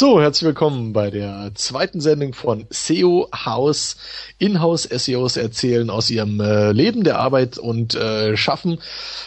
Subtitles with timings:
[0.00, 3.96] So, herzlich willkommen bei der zweiten Sendung von SEO House.
[4.38, 8.80] Inhouse SEOs erzählen aus ihrem äh, Leben, der Arbeit und äh, Schaffen.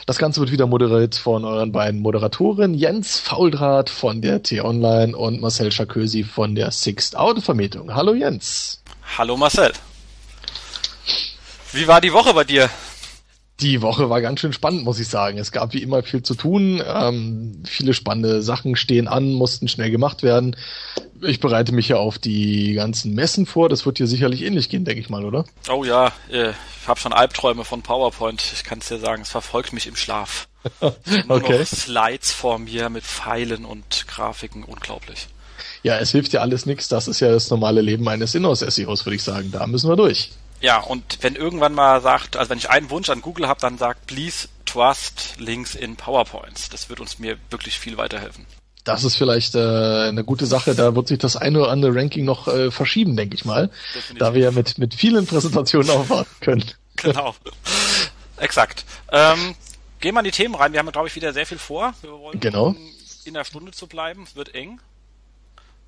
[0.05, 5.41] Das Ganze wird wieder moderiert von euren beiden Moderatoren Jens Fauldraht von der T-Online und
[5.41, 7.93] Marcel Schakösi von der Sixt Autovermietung.
[7.93, 8.81] Hallo Jens.
[9.17, 9.73] Hallo Marcel.
[11.73, 12.69] Wie war die Woche bei dir?
[13.61, 15.37] Die Woche war ganz schön spannend, muss ich sagen.
[15.37, 16.81] Es gab wie immer viel zu tun.
[16.85, 20.55] Ähm, viele spannende Sachen stehen an, mussten schnell gemacht werden.
[21.21, 23.69] Ich bereite mich ja auf die ganzen Messen vor.
[23.69, 25.45] Das wird hier sicherlich ähnlich gehen, denke ich mal, oder?
[25.69, 28.43] Oh ja, äh, ich habe schon Albträume von PowerPoint.
[28.53, 30.47] Ich kann es dir sagen, es verfolgt mich im Schlaf.
[30.79, 31.59] okay.
[31.59, 35.27] Noch Slides vor mir mit Pfeilen und Grafiken, unglaublich.
[35.83, 36.87] Ja, es hilft ja alles nichts.
[36.87, 39.51] Das ist ja das normale Leben eines Inhouse-SEOs, würde ich sagen.
[39.51, 40.31] Da müssen wir durch.
[40.61, 43.77] Ja, und wenn irgendwann mal sagt, also wenn ich einen Wunsch an Google habe, dann
[43.77, 46.69] sagt, please trust links in PowerPoints.
[46.69, 48.45] Das wird uns mir wirklich viel weiterhelfen.
[48.83, 49.59] Das ist vielleicht äh,
[50.07, 50.73] eine gute Sache.
[50.73, 53.69] Da wird sich das eine oder andere Ranking noch äh, verschieben, denke ich mal.
[53.93, 54.19] Definitiv.
[54.19, 56.71] Da wir ja mit, mit vielen Präsentationen aufwarten können.
[56.95, 57.35] Genau.
[58.37, 58.85] Exakt.
[59.11, 59.55] Ähm,
[59.99, 60.73] gehen wir in die Themen rein.
[60.73, 61.93] Wir haben, glaube ich, wieder sehr viel vor.
[62.01, 62.75] Wir wollen genau.
[63.25, 64.23] in der Stunde zu bleiben.
[64.23, 64.79] Es wird eng.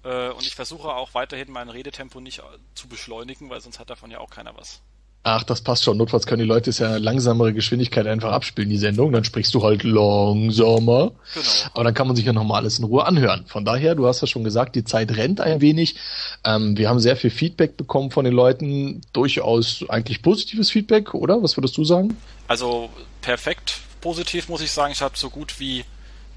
[0.04, 2.44] Äh, und ich versuche auch weiterhin mein Redetempo nicht äh,
[2.76, 4.82] zu beschleunigen, weil sonst hat davon ja auch keiner was.
[5.26, 5.96] Ach, das passt schon.
[5.96, 9.14] Notfalls können die Leute es ja langsamere Geschwindigkeit einfach abspielen, die Sendung.
[9.14, 11.14] Dann sprichst du halt langsamer.
[11.34, 11.46] Genau.
[11.74, 13.46] Aber dann kann man sich ja nochmal alles in Ruhe anhören.
[13.48, 15.96] Von daher, du hast ja schon gesagt, die Zeit rennt ein wenig.
[16.44, 19.00] Ähm, wir haben sehr viel Feedback bekommen von den Leuten.
[19.14, 21.42] Durchaus eigentlich positives Feedback, oder?
[21.42, 22.18] Was würdest du sagen?
[22.50, 22.90] Also
[23.22, 24.92] perfekt positiv, muss ich sagen.
[24.92, 25.86] Ich habe so gut wie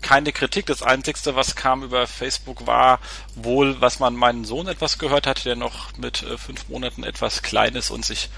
[0.03, 0.67] keine Kritik.
[0.67, 3.01] Das Einzigste, was kam über Facebook, war
[3.35, 7.43] wohl, was man meinen Sohn etwas gehört hat, der noch mit äh, fünf Monaten etwas
[7.43, 8.29] klein ist und sich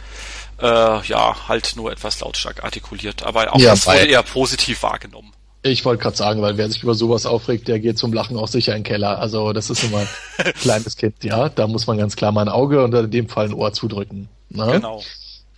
[0.60, 3.22] äh, ja halt nur etwas lautstark artikuliert.
[3.22, 5.32] Aber auch ja, das wurde eher positiv wahrgenommen.
[5.62, 8.48] Ich wollte gerade sagen, weil wer sich über sowas aufregt, der geht zum Lachen auch
[8.48, 9.18] sicher in den Keller.
[9.18, 11.48] Also das ist immer ein kleines Kind, ja.
[11.48, 14.28] Da muss man ganz klar mal ein Auge und in dem Fall ein Ohr zudrücken.
[14.50, 14.70] Ne?
[14.72, 15.02] Genau.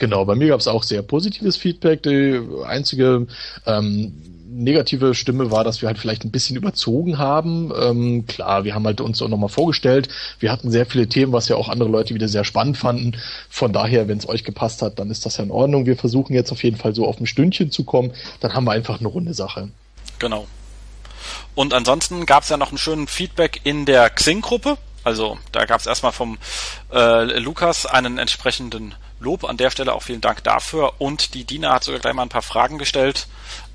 [0.00, 2.02] Genau, bei mir gab es auch sehr positives Feedback.
[2.02, 3.26] Die einzige
[3.66, 4.14] ähm,
[4.50, 7.70] negative Stimme war, dass wir halt vielleicht ein bisschen überzogen haben.
[7.78, 10.08] Ähm, klar, wir haben halt uns auch nochmal vorgestellt.
[10.38, 13.12] Wir hatten sehr viele Themen, was ja auch andere Leute wieder sehr spannend fanden.
[13.50, 15.84] Von daher, wenn es euch gepasst hat, dann ist das ja in Ordnung.
[15.84, 18.12] Wir versuchen jetzt auf jeden Fall so auf ein Stündchen zu kommen.
[18.40, 19.68] Dann haben wir einfach eine runde Sache.
[20.18, 20.46] Genau.
[21.54, 24.78] Und ansonsten gab es ja noch einen schönen Feedback in der Xing-Gruppe.
[25.04, 26.38] Also da gab es erstmal vom
[26.90, 29.44] äh, Lukas einen entsprechenden Lob.
[29.44, 30.94] An der Stelle auch vielen Dank dafür.
[30.98, 33.28] Und die Dina hat sogar gleich mal ein paar Fragen gestellt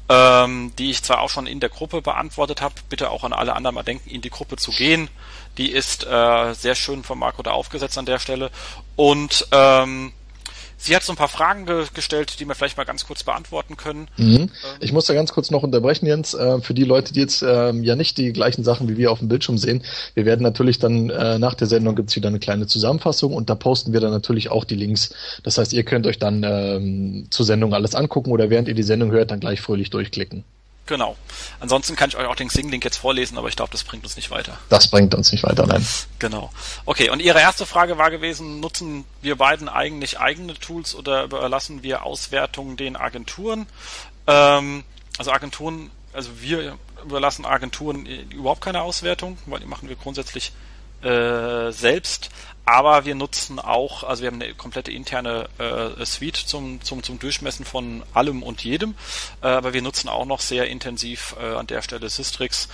[0.07, 3.55] ähm, die ich zwar auch schon in der Gruppe beantwortet habe, bitte auch an alle
[3.55, 5.09] anderen mal denken, in die Gruppe zu gehen.
[5.57, 8.51] Die ist äh, sehr schön von Marco da aufgesetzt an der Stelle.
[8.95, 10.13] Und ähm,
[10.85, 13.75] Sie hat so ein paar Fragen ge gestellt, die wir vielleicht mal ganz kurz beantworten
[13.75, 14.07] können.
[14.17, 14.35] Mhm.
[14.35, 16.35] Ähm, ich muss da ganz kurz noch unterbrechen, Jens.
[16.35, 19.17] Äh, für die Leute, die jetzt ähm, ja nicht die gleichen Sachen wie wir auf
[19.17, 22.67] dem Bildschirm sehen, wir werden natürlich dann äh, nach der Sendung gibt's wieder eine kleine
[22.67, 25.09] Zusammenfassung und da posten wir dann natürlich auch die Links.
[25.41, 28.83] Das heißt, ihr könnt euch dann ähm, zur Sendung alles angucken oder während ihr die
[28.83, 30.43] Sendung hört, dann gleich fröhlich durchklicken.
[30.85, 31.17] Genau.
[31.59, 34.15] Ansonsten kann ich euch auch den Sing-Link jetzt vorlesen, aber ich glaube, das bringt uns
[34.15, 34.57] nicht weiter.
[34.69, 35.85] Das bringt uns nicht weiter, nein.
[36.19, 36.51] Genau.
[36.85, 41.81] Okay, und Ihre erste Frage war gewesen, nutzen wir beiden eigentlich eigene Tools oder überlassen
[41.81, 43.65] wir Auswertungen den Agenturen?
[44.27, 44.83] Ähm,
[45.17, 50.51] also Agenturen, also wir überlassen Agenturen überhaupt keine Auswertung, weil die machen wir grundsätzlich
[51.01, 52.29] äh, selbst.
[52.65, 57.19] Aber wir nutzen auch, also wir haben eine komplette interne äh, Suite zum, zum, zum
[57.19, 58.95] Durchmessen von allem und jedem.
[59.41, 62.67] Äh, aber wir nutzen auch noch sehr intensiv äh, an der Stelle Systrix,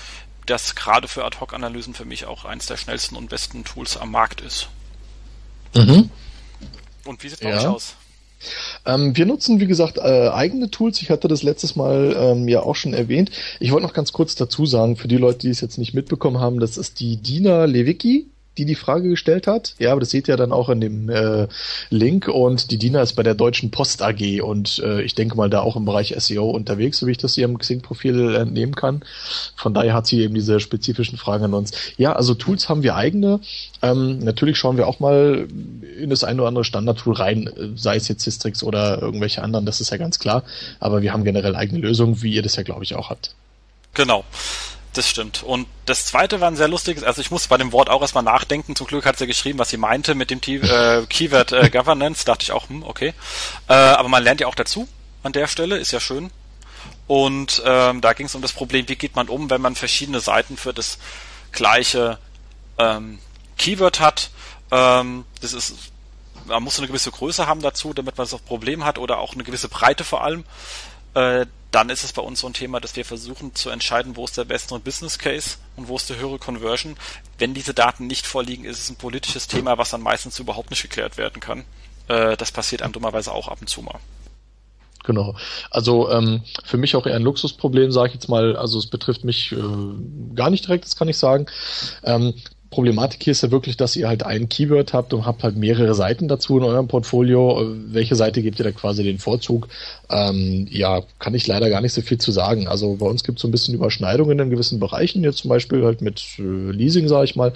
[0.46, 4.40] das gerade für Ad-Hoc-Analysen für mich auch eines der schnellsten und besten Tools am Markt
[4.40, 4.70] ist.
[5.76, 6.10] Mhm.
[7.06, 7.58] Und wie sieht es bei ja.
[7.58, 7.96] euch aus?
[8.86, 11.02] Ähm, wir nutzen, wie gesagt, äh, eigene Tools.
[11.02, 13.30] Ich hatte das letztes Mal ähm, ja auch schon erwähnt.
[13.60, 16.40] Ich wollte noch ganz kurz dazu sagen, für die Leute, die es jetzt nicht mitbekommen
[16.40, 19.76] haben, das ist die Dina Lewicki die die Frage gestellt hat.
[19.80, 21.48] Ja, aber das seht ihr dann auch in dem äh,
[21.90, 22.28] Link.
[22.28, 25.62] Und die Dina ist bei der Deutschen Post AG und äh, ich denke mal da
[25.62, 29.04] auch im Bereich SEO unterwegs, so wie ich das ihrem Xing-Profil entnehmen kann.
[29.56, 31.72] Von daher hat sie eben diese spezifischen Fragen an uns.
[31.98, 33.40] Ja, also Tools haben wir eigene.
[33.82, 35.48] Ähm, natürlich schauen wir auch mal
[35.98, 39.80] in das eine oder andere Standard-Tool rein, sei es jetzt Systrix oder irgendwelche anderen, das
[39.80, 40.44] ist ja ganz klar.
[40.80, 43.34] Aber wir haben generell eigene Lösungen, wie ihr das ja, glaube ich, auch habt.
[43.94, 44.24] Genau.
[44.94, 45.42] Das stimmt.
[45.44, 48.24] Und das zweite war ein sehr lustiges, also ich musste bei dem Wort auch erstmal
[48.24, 48.76] nachdenken.
[48.76, 52.26] Zum Glück hat sie geschrieben, was sie meinte mit dem äh, Keyword äh, Governance.
[52.26, 53.14] Dachte ich auch, hm, okay.
[53.70, 54.88] Äh, aber man lernt ja auch dazu
[55.24, 56.30] an der Stelle, ist ja schön.
[57.08, 60.20] Und ähm, da ging es um das Problem, wie geht man um, wenn man verschiedene
[60.20, 60.98] Seiten für das
[61.52, 62.18] gleiche
[62.78, 63.20] ähm,
[63.58, 64.32] Keyword hat.
[64.72, 65.76] Ähm, das ist,
[66.46, 69.44] man muss eine gewisse Größe haben dazu, damit man das Problem hat oder auch eine
[69.44, 70.44] gewisse Breite vor allem.
[71.14, 74.26] Äh, dann ist es bei uns so ein Thema, dass wir versuchen zu entscheiden, wo
[74.26, 76.98] ist der bessere Business Case und wo ist die höhere Conversion.
[77.38, 80.82] Wenn diese Daten nicht vorliegen, ist es ein politisches Thema, was dann meistens überhaupt nicht
[80.82, 81.64] geklärt werden kann.
[82.08, 84.00] Äh, das passiert einem dummerweise auch ab und zu mal.
[85.04, 85.36] Genau.
[85.72, 88.56] Also ähm, für mich auch eher ein Luxusproblem, sage ich jetzt mal.
[88.56, 89.56] Also es betrifft mich äh,
[90.36, 91.48] gar nicht direkt, das kann ich sagen.
[92.04, 92.36] Ähm,
[92.72, 95.94] Problematik hier ist ja wirklich, dass ihr halt ein Keyword habt und habt halt mehrere
[95.94, 97.70] Seiten dazu in eurem Portfolio.
[97.88, 99.68] Welche Seite gebt ihr da quasi den Vorzug?
[100.10, 102.70] Ähm, ja, kann ich leider gar nicht so viel zu sagen.
[102.70, 105.84] Also bei uns gibt es so ein bisschen Überschneidungen in gewissen Bereichen, jetzt zum Beispiel
[105.84, 107.52] halt mit äh, Leasing, sage ich mal.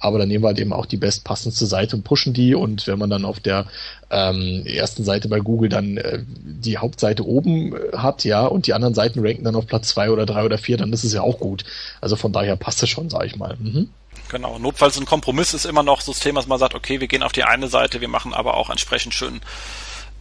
[0.00, 2.56] Aber dann nehmen wir halt eben auch die bestpassendste Seite und pushen die.
[2.56, 3.66] Und wenn man dann auf der
[4.10, 8.74] ähm, ersten Seite bei Google dann äh, die Hauptseite oben äh, hat, ja, und die
[8.74, 11.22] anderen Seiten ranken dann auf Platz zwei oder drei oder vier, dann ist es ja
[11.22, 11.62] auch gut.
[12.00, 13.56] Also von daher passt es schon, sage ich mal.
[13.60, 13.88] Mhm.
[14.28, 14.58] Genau.
[14.58, 17.22] Notfalls ein Kompromiss ist immer noch so das Thema, dass man sagt, okay, wir gehen
[17.22, 19.40] auf die eine Seite, wir machen aber auch entsprechend schön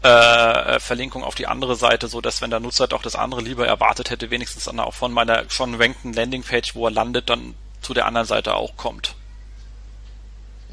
[0.04, 3.42] äh, äh, Verlinkung auf die andere Seite, so dass wenn der Nutzer doch das andere
[3.42, 7.56] lieber erwartet hätte, wenigstens dann auch von meiner schon rankten Landingpage, wo er landet, dann
[7.82, 9.16] zu der anderen Seite auch kommt.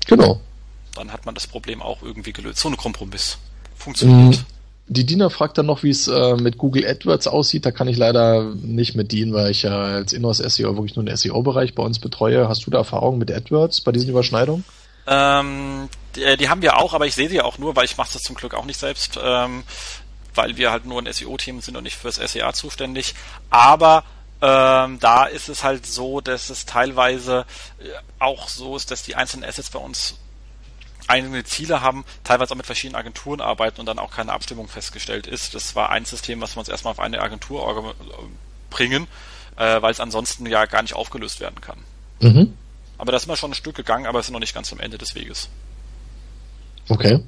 [0.06, 0.40] Genau.
[0.94, 2.58] Dann hat man das Problem auch irgendwie gelöst.
[2.58, 3.38] So ein Kompromiss.
[3.76, 4.38] Funktioniert.
[4.38, 4.53] Mhm.
[4.86, 7.64] Die Diener fragt dann noch, wie es äh, mit Google AdWords aussieht.
[7.64, 11.16] Da kann ich leider nicht mit dienen, weil ich ja als Inhouse-SEO wirklich nur den
[11.16, 12.48] SEO-Bereich bei uns betreue.
[12.48, 14.64] Hast du da Erfahrung mit AdWords bei diesen Überschneidungen?
[15.06, 17.96] Ähm, die, äh, die, haben wir auch, aber ich sehe sie auch nur, weil ich
[17.96, 19.64] mache das zum Glück auch nicht selbst, ähm,
[20.34, 23.14] weil wir halt nur ein SEO-Team sind und nicht fürs SEA zuständig.
[23.48, 24.04] Aber
[24.42, 27.46] ähm, da ist es halt so, dass es teilweise
[27.78, 27.84] äh,
[28.18, 30.16] auch so ist, dass die einzelnen Assets bei uns
[31.08, 35.26] eigene Ziele haben, teilweise auch mit verschiedenen Agenturen arbeiten und dann auch keine Abstimmung festgestellt
[35.26, 35.54] ist.
[35.54, 37.94] Das war ein System, was wir uns erstmal auf eine Agentur
[38.70, 39.06] bringen,
[39.56, 41.78] äh, weil es ansonsten ja gar nicht aufgelöst werden kann.
[42.20, 42.54] Mhm.
[42.98, 44.80] Aber da sind wir schon ein Stück gegangen, aber es sind noch nicht ganz am
[44.80, 45.48] Ende des Weges.
[46.88, 47.20] Okay.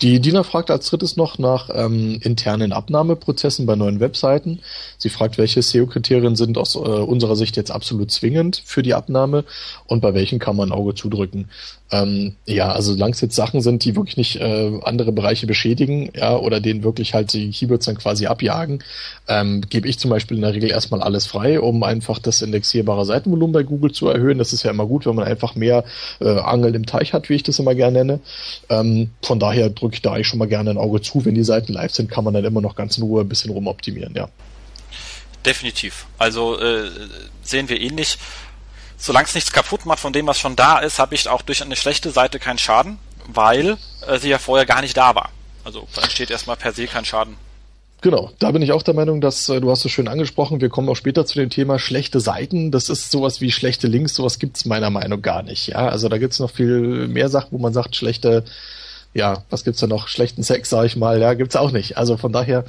[0.00, 4.60] Die Dina fragt als drittes noch nach ähm, internen Abnahmeprozessen bei neuen Webseiten.
[4.98, 9.44] Sie fragt, welche SEO-Kriterien sind aus äh, unserer Sicht jetzt absolut zwingend für die Abnahme
[9.86, 11.48] und bei welchen kann man ein Auge zudrücken.
[11.94, 16.10] Ähm, ja, also solange es jetzt Sachen sind, die wirklich nicht äh, andere Bereiche beschädigen,
[16.16, 18.82] ja, oder denen wirklich halt die Keywords dann quasi abjagen,
[19.28, 23.04] ähm, gebe ich zum Beispiel in der Regel erstmal alles frei, um einfach das indexierbare
[23.04, 24.38] Seitenvolumen bei Google zu erhöhen.
[24.38, 25.84] Das ist ja immer gut, wenn man einfach mehr
[26.20, 28.20] äh, Angel im Teich hat, wie ich das immer gerne nenne.
[28.68, 31.24] Ähm, von daher drücke ich da eigentlich schon mal gerne ein Auge zu.
[31.24, 33.52] Wenn die Seiten live sind, kann man dann immer noch ganz in Ruhe ein bisschen
[33.52, 34.28] rumoptimieren, ja.
[35.46, 36.06] Definitiv.
[36.18, 36.88] Also äh,
[37.42, 38.16] sehen wir ähnlich
[39.04, 41.62] solange es nichts kaputt macht von dem, was schon da ist, habe ich auch durch
[41.62, 45.30] eine schlechte Seite keinen Schaden, weil äh, sie ja vorher gar nicht da war.
[45.62, 47.36] Also entsteht erstmal per se kein Schaden.
[48.00, 50.62] Genau, da bin ich auch der Meinung, dass äh, du hast es schön angesprochen.
[50.62, 52.70] Wir kommen auch später zu dem Thema schlechte Seiten.
[52.70, 54.14] Das ist sowas wie schlechte Links.
[54.14, 55.68] Sowas gibt's meiner Meinung gar nicht.
[55.68, 58.44] Ja, also da gibt's noch viel mehr Sachen, wo man sagt schlechte
[59.14, 60.08] ja, was gibt's da noch?
[60.08, 61.96] Schlechten Sex, sag ich mal, ja, gibt's auch nicht.
[61.96, 62.64] Also von daher,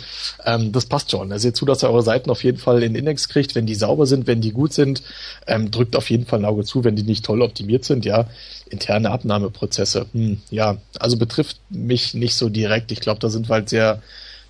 [0.46, 1.32] ähm, das passt schon.
[1.32, 3.74] Also seht zu, dass ihr eure Seiten auf jeden Fall in Index kriegt, wenn die
[3.74, 5.02] sauber sind, wenn die gut sind.
[5.48, 8.28] Ähm, drückt auf jeden Fall ein Auge zu, wenn die nicht toll optimiert sind, ja.
[8.70, 12.92] Interne Abnahmeprozesse, hm, ja, also betrifft mich nicht so direkt.
[12.92, 14.02] Ich glaube, da sind wir halt sehr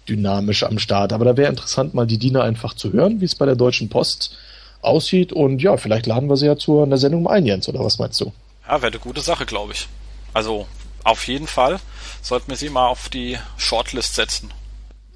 [0.10, 1.14] dynamisch am Start.
[1.14, 3.88] Aber da wäre interessant, mal die Diener einfach zu hören, wie es bei der Deutschen
[3.88, 4.38] Post
[4.82, 5.32] aussieht.
[5.32, 8.20] Und ja, vielleicht laden wir sie ja zu einer Sendung ein, Jens, oder was meinst
[8.20, 8.34] du?
[8.68, 9.88] Ja, wäre eine gute Sache, glaube ich.
[10.34, 10.68] Also
[11.06, 11.80] auf jeden Fall
[12.22, 14.52] sollten wir sie mal auf die Shortlist setzen.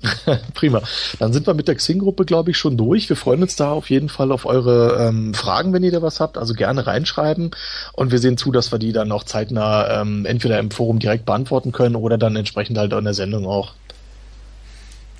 [0.54, 0.82] Prima.
[1.18, 3.10] Dann sind wir mit der Xing-Gruppe, glaube ich, schon durch.
[3.10, 6.20] Wir freuen uns da auf jeden Fall auf eure ähm, Fragen, wenn ihr da was
[6.20, 6.38] habt.
[6.38, 7.52] Also gerne reinschreiben.
[7.94, 11.26] Und wir sehen zu, dass wir die dann auch zeitnah ähm, entweder im Forum direkt
[11.26, 13.74] beantworten können oder dann entsprechend halt in der Sendung auch.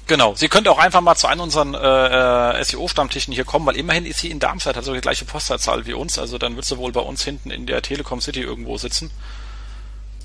[0.08, 0.34] Genau.
[0.36, 4.20] Sie könnt auch einfach mal zu einem unseren äh, SEO-Stammtischen hier kommen, weil immerhin ist
[4.20, 6.18] sie in Darmstadt, hat so die gleiche Postleitzahl wie uns.
[6.18, 9.12] Also dann wird sie wohl bei uns hinten in der Telekom City irgendwo sitzen.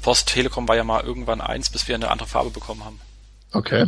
[0.04, 3.00] Post Telekom war ja mal irgendwann eins, bis wir eine andere Farbe bekommen haben.
[3.52, 3.86] Okay.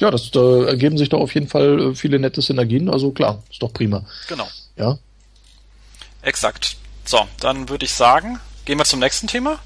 [0.00, 2.90] Ja, das da ergeben sich doch auf jeden Fall äh, viele nette Synergien.
[2.90, 4.04] Also klar, ist doch prima.
[4.26, 4.48] Genau.
[4.76, 4.98] Ja.
[6.22, 6.76] Exakt.
[7.04, 9.60] So, dann würde ich sagen, gehen wir zum nächsten Thema.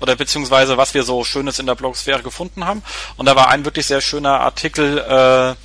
[0.00, 2.84] Oder beziehungsweise was wir so Schönes in der Blogosphäre gefunden haben.
[3.16, 5.56] Und da war ein wirklich sehr schöner Artikel äh,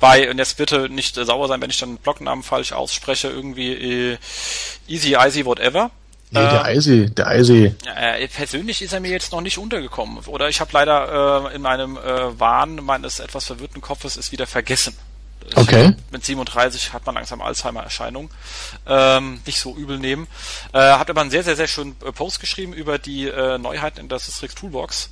[0.00, 3.72] bei, und jetzt bitte nicht äh, sauer sein, wenn ich dann Blognamen falsch ausspreche, irgendwie
[3.72, 4.18] äh,
[4.88, 5.92] Easy Easy Whatever.
[6.34, 7.74] Nee, der äh, Eisi, der Eisi.
[7.96, 10.18] Äh, persönlich ist er mir jetzt noch nicht untergekommen.
[10.26, 14.46] Oder ich habe leider äh, in meinem äh, Wahn meines etwas verwirrten Kopfes es wieder
[14.46, 14.96] vergessen.
[15.54, 15.94] Okay.
[16.10, 18.30] mit 37 hat man langsam Alzheimer-Erscheinung.
[18.86, 20.26] Ähm, nicht so übel nehmen.
[20.72, 24.00] Äh, hat aber einen sehr, sehr, sehr schönen äh, Post geschrieben über die äh, Neuheiten
[24.00, 25.10] in der Systrix Toolbox.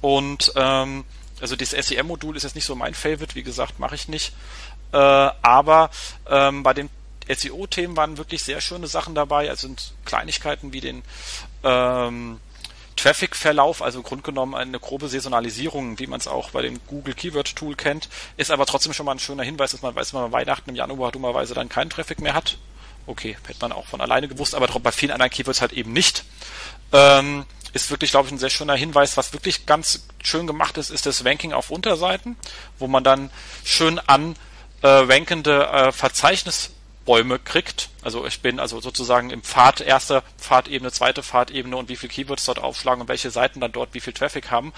[0.00, 1.04] Und ähm,
[1.40, 4.32] also das SEM-Modul ist jetzt nicht so mein Favorite, wie gesagt, mache ich nicht.
[4.92, 5.90] Äh, aber
[6.28, 6.88] ähm, bei den
[7.28, 9.48] SEO-Themen waren wirklich sehr schöne Sachen dabei.
[9.48, 11.02] Also sind Kleinigkeiten wie den
[11.64, 12.40] ähm,
[12.96, 17.76] Traffic-Verlauf, also grundgenommen eine grobe Saisonalisierung, wie man es auch bei dem Google Keyword Tool
[17.76, 20.70] kennt, ist aber trotzdem schon mal ein schöner Hinweis, dass man weiß, wenn man Weihnachten
[20.70, 22.56] im Januar dummerweise dann keinen Traffic mehr hat.
[23.06, 26.24] Okay, hätte man auch von alleine gewusst, aber bei vielen anderen Keywords halt eben nicht.
[26.92, 29.16] Ähm, ist wirklich, glaube ich, ein sehr schöner Hinweis.
[29.16, 32.36] Was wirklich ganz schön gemacht ist, ist das Ranking auf Unterseiten,
[32.78, 33.30] wo man dann
[33.64, 34.34] schön an
[34.82, 36.70] äh, rankende äh, Verzeichnis
[37.06, 37.88] Bäume kriegt.
[38.02, 42.44] Also ich bin also sozusagen im Pfad, erste Pfadebene, zweite Pfadebene und wie viel Keywords
[42.44, 44.74] dort aufschlagen und welche Seiten dann dort wie viel Traffic haben.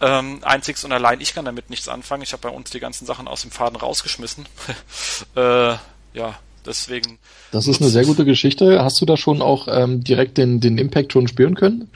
[0.00, 2.22] Ähm, einzigs und allein, ich kann damit nichts anfangen.
[2.22, 4.46] Ich habe bei uns die ganzen Sachen aus dem Faden rausgeschmissen.
[5.36, 5.74] äh,
[6.14, 7.18] ja, deswegen.
[7.50, 8.84] Das ist eine sehr gute Geschichte.
[8.84, 11.90] Hast du da schon auch ähm, direkt den, den Impact schon spüren können?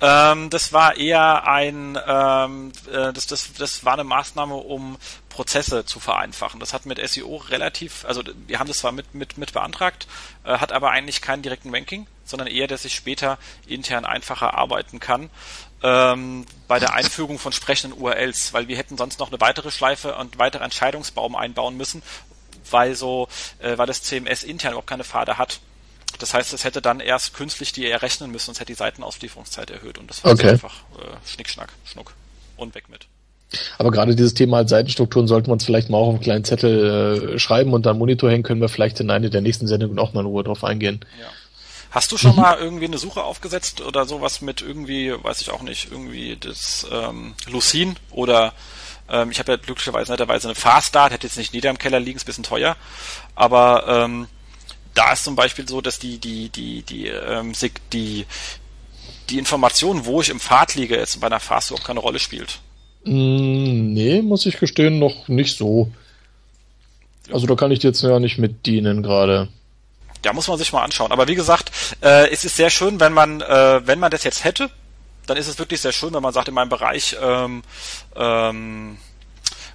[0.00, 4.96] Ähm, das war eher ein, ähm, äh, das, das, das war eine Maßnahme, um
[5.28, 6.60] Prozesse zu vereinfachen.
[6.60, 10.08] Das hat mit SEO relativ, also wir haben das zwar mit, mit, mit beantragt,
[10.44, 15.00] äh, hat aber eigentlich keinen direkten Ranking, sondern eher, dass ich später intern einfacher arbeiten
[15.00, 15.30] kann.
[15.82, 20.16] Ähm, bei der Einführung von sprechenden URLs, weil wir hätten sonst noch eine weitere Schleife
[20.16, 22.02] und weitere Entscheidungsbaum einbauen müssen,
[22.70, 23.28] weil so,
[23.60, 25.60] äh, weil das CMS intern überhaupt keine Pfade hat.
[26.18, 29.70] Das heißt, es hätte dann erst künstlich die errechnen müssen und es hätte die Seitenauslieferungszeit
[29.70, 30.50] erhöht und das war okay.
[30.50, 32.14] einfach äh, Schnickschnack, Schnuck
[32.56, 33.06] und weg mit.
[33.78, 37.34] Aber gerade dieses Thema als Seitenstrukturen sollten wir uns vielleicht mal auf einen kleinen Zettel
[37.34, 40.12] äh, schreiben und dann Monitor hängen, können wir vielleicht in eine der nächsten Sendungen auch
[40.12, 41.00] mal in Ruhe drauf eingehen.
[41.18, 41.28] Ja.
[41.90, 42.42] Hast du schon mhm.
[42.42, 46.86] mal irgendwie eine Suche aufgesetzt oder sowas mit irgendwie, weiß ich auch nicht, irgendwie das
[46.92, 48.52] ähm, Lucene oder
[49.08, 52.16] ähm, ich habe ja glücklicherweise netterweise eine Faststart, hätte jetzt nicht nieder im Keller liegen,
[52.16, 52.76] ist ein bisschen teuer,
[53.34, 54.28] aber ähm,
[54.94, 57.52] da ist zum Beispiel so, dass die, die, die, die, ähm,
[57.92, 58.26] die,
[59.30, 62.58] die Information, wo ich im Pfad liege, jetzt bei einer Fast überhaupt keine Rolle spielt.
[63.04, 65.90] Mm, nee, muss ich gestehen, noch nicht so.
[67.30, 69.48] Also da kann ich dir jetzt ja nicht mit dienen gerade.
[70.24, 71.12] Ja, muss man sich mal anschauen.
[71.12, 71.70] Aber wie gesagt,
[72.02, 74.70] äh, es ist sehr schön, wenn man, äh, wenn man das jetzt hätte,
[75.26, 77.62] dann ist es wirklich sehr schön, wenn man sagt, in meinem Bereich, ähm,
[78.16, 78.98] ähm,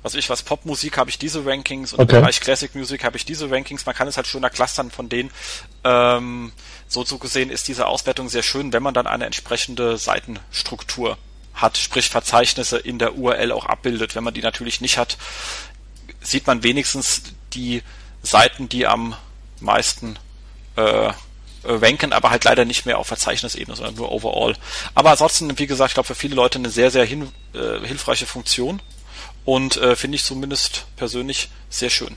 [0.03, 2.17] was ich was, Popmusik habe ich diese Rankings und okay.
[2.17, 3.85] im Bereich Classic Music habe ich diese Rankings.
[3.85, 5.31] Man kann es halt schöner clustern von denen.
[5.85, 6.51] Ähm,
[6.87, 11.17] so zu gesehen ist diese Auswertung sehr schön, wenn man dann eine entsprechende Seitenstruktur
[11.53, 14.13] hat, sprich Verzeichnisse in der URL auch abbildet.
[14.15, 15.17] Wenn man die natürlich nicht hat,
[16.21, 17.81] sieht man wenigstens die
[18.21, 19.15] Seiten, die am
[19.61, 20.19] meisten
[20.75, 21.13] äh,
[21.63, 24.55] ranken, aber halt leider nicht mehr auf Verzeichnisebene, sondern nur overall.
[24.95, 28.25] Aber ansonsten, wie gesagt, ich glaube für viele Leute eine sehr, sehr hin, äh, hilfreiche
[28.25, 28.81] Funktion
[29.45, 32.15] und äh, finde ich zumindest persönlich sehr schön.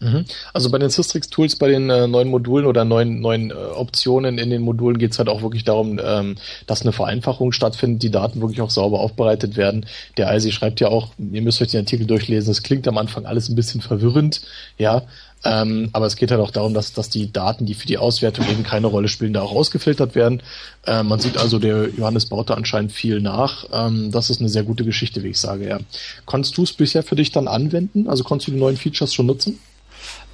[0.00, 0.24] Mhm.
[0.54, 4.48] Also bei den Systrix-Tools, bei den äh, neuen Modulen oder neuen, neuen äh, Optionen in
[4.48, 6.36] den Modulen geht es halt auch wirklich darum, ähm,
[6.66, 9.84] dass eine Vereinfachung stattfindet, die Daten wirklich auch sauber aufbereitet werden.
[10.16, 13.26] Der IC schreibt ja auch, ihr müsst euch den Artikel durchlesen, es klingt am Anfang
[13.26, 14.40] alles ein bisschen verwirrend,
[14.78, 15.02] ja,
[15.42, 18.48] ähm, aber es geht halt auch darum, dass, dass die Daten, die für die Auswertung
[18.48, 20.42] eben keine Rolle spielen, da auch rausgefiltert werden.
[20.86, 23.64] Ähm, man sieht also, der Johannes baut da anscheinend viel nach.
[23.72, 25.78] Ähm, das ist eine sehr gute Geschichte, wie ich sage, ja.
[26.26, 28.08] Konntest du es bisher für dich dann anwenden?
[28.08, 29.58] Also konntest du die neuen Features schon nutzen?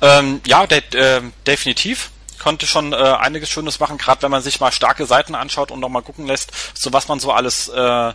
[0.01, 4.61] Ähm, ja, de äh, definitiv konnte schon äh, einiges Schönes machen, gerade wenn man sich
[4.61, 8.13] mal starke Seiten anschaut und nochmal gucken lässt, so was man so alles äh,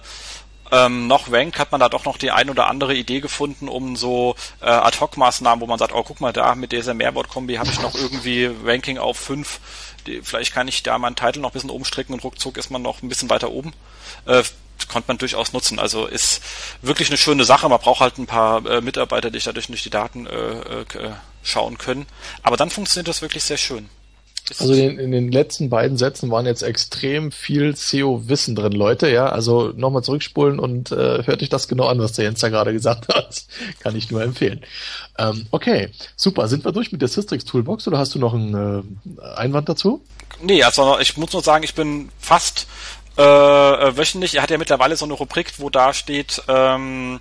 [0.72, 3.96] ähm, noch rankt, hat man da doch noch die ein oder andere Idee gefunden, um
[3.96, 7.82] so äh, Ad-Hoc-Maßnahmen, wo man sagt, oh, guck mal, da mit dieser Mehrwort-Kombi habe ich
[7.82, 9.60] noch irgendwie Ranking auf 5.
[10.24, 13.04] Vielleicht kann ich da meinen Titel noch ein bisschen umstricken und ruckzuck ist man noch
[13.04, 13.74] ein bisschen weiter oben.
[14.26, 14.44] Äh,
[14.88, 15.80] konnte man durchaus nutzen.
[15.80, 16.42] Also ist
[16.82, 17.70] wirklich eine schöne Sache.
[17.70, 20.86] Man braucht halt ein paar äh, Mitarbeiter, die dadurch durch die Daten äh, äh,
[21.44, 22.08] schauen können.
[22.44, 23.90] Aber dann funktioniert das wirklich sehr schön.
[24.60, 29.10] Also in, in, den letzten beiden Sätzen waren jetzt extrem viel SEO-Wissen drin, Leute.
[29.10, 32.50] Ja, also nochmal zurückspulen und äh, hört euch das genau an, was der Jens da
[32.50, 33.44] gerade gesagt hat.
[33.80, 34.62] Kann ich nur empfehlen.
[35.18, 36.48] Ähm, okay, super.
[36.48, 38.90] Sind wir durch mit der Systrix Toolbox oder hast du noch einen
[39.20, 40.02] äh, Einwand dazu?
[40.42, 42.68] Nee, also ich muss nur sagen, ich bin fast
[43.18, 44.36] äh, äh wöchentlich.
[44.36, 47.20] Er hat ja mittlerweile so eine Rubrik, wo da steht ähm,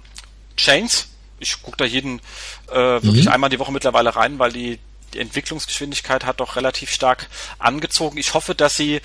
[0.57, 1.09] Chains.
[1.39, 2.21] Ich gucke da jeden
[2.71, 3.33] äh, wirklich mhm.
[3.33, 4.79] einmal die Woche mittlerweile rein, weil die
[5.15, 8.19] die Entwicklungsgeschwindigkeit hat doch relativ stark angezogen.
[8.19, 9.01] Ich hoffe, dass sie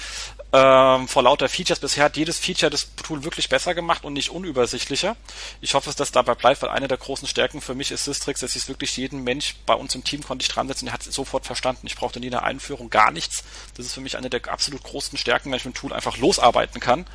[0.55, 4.29] ähm, vor lauter Features, bisher hat jedes Feature das Tool wirklich besser gemacht und nicht
[4.29, 5.17] unübersichtlicher.
[5.59, 8.39] Ich hoffe, dass das dabei bleibt, weil eine der großen Stärken für mich ist Systrix,
[8.39, 11.05] dass ich wirklich jeden Mensch bei uns im Team konnte ich dran setzen, der hat
[11.05, 11.87] es sofort verstanden.
[11.87, 13.43] Ich brauchte nie eine Einführung, gar nichts.
[13.75, 16.17] Das ist für mich eine der absolut großen Stärken, wenn ich mit dem Tool einfach
[16.17, 17.05] losarbeiten kann.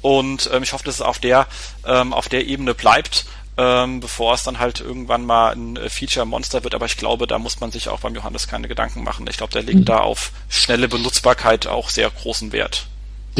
[0.00, 1.48] Und ähm, ich hoffe, dass es auf der,
[1.84, 3.26] ähm, auf der Ebene bleibt
[3.60, 6.74] ähm, bevor es dann halt irgendwann mal ein äh, Feature-Monster wird.
[6.74, 9.26] Aber ich glaube, da muss man sich auch beim Johannes keine Gedanken machen.
[9.28, 9.84] Ich glaube, der legt mhm.
[9.84, 12.86] da auf schnelle Benutzbarkeit auch sehr großen Wert.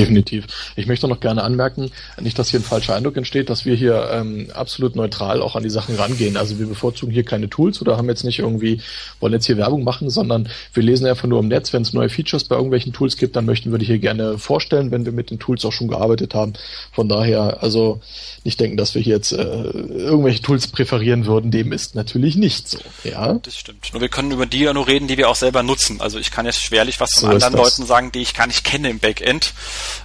[0.00, 0.46] Definitiv.
[0.76, 1.90] Ich möchte noch gerne anmerken,
[2.20, 5.62] nicht, dass hier ein falscher Eindruck entsteht, dass wir hier ähm, absolut neutral auch an
[5.62, 6.36] die Sachen rangehen.
[6.36, 8.80] Also wir bevorzugen hier keine Tools oder haben jetzt nicht irgendwie,
[9.20, 12.08] wollen jetzt hier Werbung machen, sondern wir lesen einfach nur im Netz, wenn es neue
[12.08, 15.30] Features bei irgendwelchen Tools gibt, dann möchten wir die hier gerne vorstellen, wenn wir mit
[15.30, 16.54] den Tools auch schon gearbeitet haben.
[16.92, 18.00] Von daher, also
[18.44, 22.68] nicht denken, dass wir hier jetzt äh, irgendwelche Tools präferieren würden, dem ist natürlich nicht
[22.68, 22.78] so.
[23.04, 23.92] Ja, das stimmt.
[23.92, 26.00] Nur wir können über die ja nur reden, die wir auch selber nutzen.
[26.00, 28.64] Also ich kann jetzt schwerlich was von so anderen Leuten sagen, die ich gar nicht
[28.64, 29.52] kenne im Backend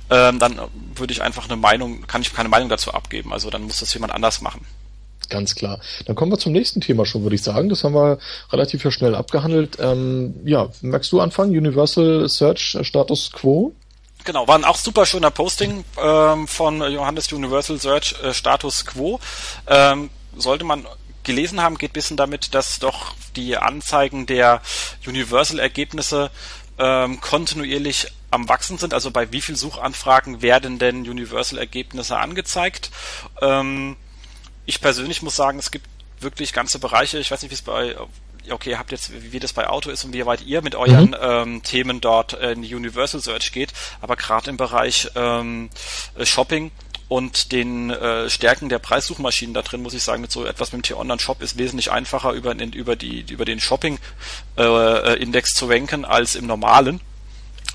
[0.10, 0.60] ähm, dann
[0.96, 3.34] würde ich einfach eine Meinung, kann ich keine Meinung dazu abgeben.
[3.34, 4.66] Also dann muss das jemand anders machen.
[5.30, 5.80] Ganz klar.
[6.06, 7.70] Dann kommen wir zum nächsten Thema schon, würde ich sagen.
[7.70, 8.20] Das haben wir
[8.52, 9.78] relativ schnell abgehandelt.
[9.80, 11.58] Ähm, ja, magst du anfangen?
[11.58, 13.74] Universal Search Status Quo?
[14.24, 19.20] Genau, war ein auch super schöner Posting ähm, von Johannes Universal Search äh, Status Quo.
[19.68, 20.86] Ähm, sollte man
[21.24, 24.62] gelesen haben, geht bisschen damit, dass doch die Anzeigen der
[25.06, 26.30] Universal-Ergebnisse
[26.78, 28.94] ähm, kontinuierlich am Wachsen sind.
[28.94, 32.92] Also bei wie viel Suchanfragen werden denn Universal-Ergebnisse angezeigt?
[33.42, 33.96] Ähm,
[34.66, 35.88] ich persönlich muss sagen, es gibt
[36.20, 37.18] wirklich ganze Bereiche.
[37.18, 37.96] Ich weiß nicht, wie es bei
[38.52, 41.10] okay, ihr habt jetzt, wie das bei Auto ist und wie weit ihr mit euren
[41.10, 41.18] mhm.
[41.20, 45.72] ähm, Themen dort in die Universal Search geht, aber gerade im Bereich ähm,
[46.22, 46.72] Shopping
[47.08, 50.82] und den äh, Stärken der Preissuchmaschinen da drin muss ich sagen, mit so etwas mit
[50.82, 56.36] dem T-Online-Shop ist wesentlich einfacher über, über, die, über den Shopping-Index äh, zu ranken als
[56.36, 57.02] im normalen.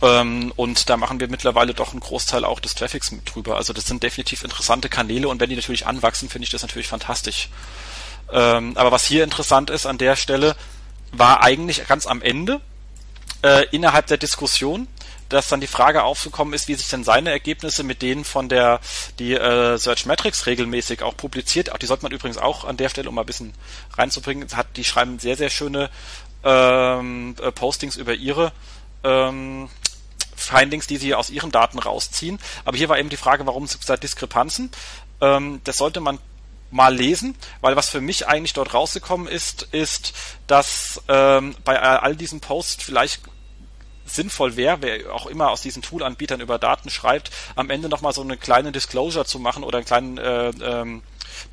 [0.02, 3.57] Ähm, und da machen wir mittlerweile doch einen Großteil auch des Traffics mit drüber.
[3.57, 6.88] Also das sind definitiv interessante Kanäle und wenn die natürlich anwachsen, finde ich das natürlich
[6.88, 7.49] fantastisch.
[8.33, 10.57] Ähm, aber was hier interessant ist an der Stelle,
[11.12, 12.61] war eigentlich ganz am Ende
[13.42, 14.87] äh, innerhalb der Diskussion
[15.30, 18.80] dass dann die Frage aufgekommen ist, wie sich denn seine Ergebnisse mit denen von der
[19.19, 21.73] die äh, Search Metrics regelmäßig auch publiziert.
[21.73, 23.54] Auch die sollte man übrigens auch an der Stelle, um mal ein bisschen
[23.97, 25.88] reinzubringen, hat die schreiben sehr sehr schöne
[26.45, 28.52] ähm, äh, Postings über ihre
[29.04, 29.69] ähm,
[30.43, 32.39] Findings, die sie aus ihren Daten rausziehen.
[32.65, 34.71] Aber hier war eben die Frage, warum es da Diskrepanzen?
[35.21, 36.19] Ähm, das sollte man
[36.71, 40.15] mal lesen, weil was für mich eigentlich dort rausgekommen ist, ist,
[40.47, 43.23] dass ähm, bei all diesen Posts vielleicht
[44.05, 48.23] sinnvoll wäre, wer auch immer aus diesen Tool-Anbietern über Daten schreibt, am Ende nochmal so
[48.23, 51.03] eine kleine Disclosure zu machen oder einen kleinen äh, ähm,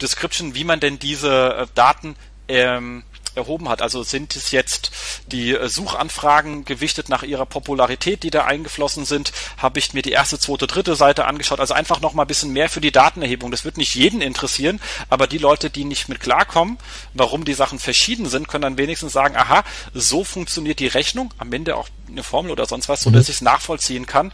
[0.01, 2.15] Description, wie man denn diese äh, Daten
[2.47, 3.03] ähm,
[3.37, 3.81] erhoben hat.
[3.81, 4.91] Also sind es jetzt
[5.27, 9.31] die äh, Suchanfragen gewichtet nach ihrer Popularität, die da eingeflossen sind?
[9.57, 11.59] Habe ich mir die erste, zweite, dritte Seite angeschaut?
[11.59, 13.51] Also einfach noch mal ein bisschen mehr für die Datenerhebung.
[13.51, 16.77] Das wird nicht jeden interessieren, aber die Leute, die nicht mit klarkommen,
[17.13, 21.33] warum die Sachen verschieden sind, können dann wenigstens sagen, aha, so funktioniert die Rechnung.
[21.37, 23.31] Am Ende auch eine Formel oder sonst was, so dass mhm.
[23.31, 24.31] ich es nachvollziehen kann.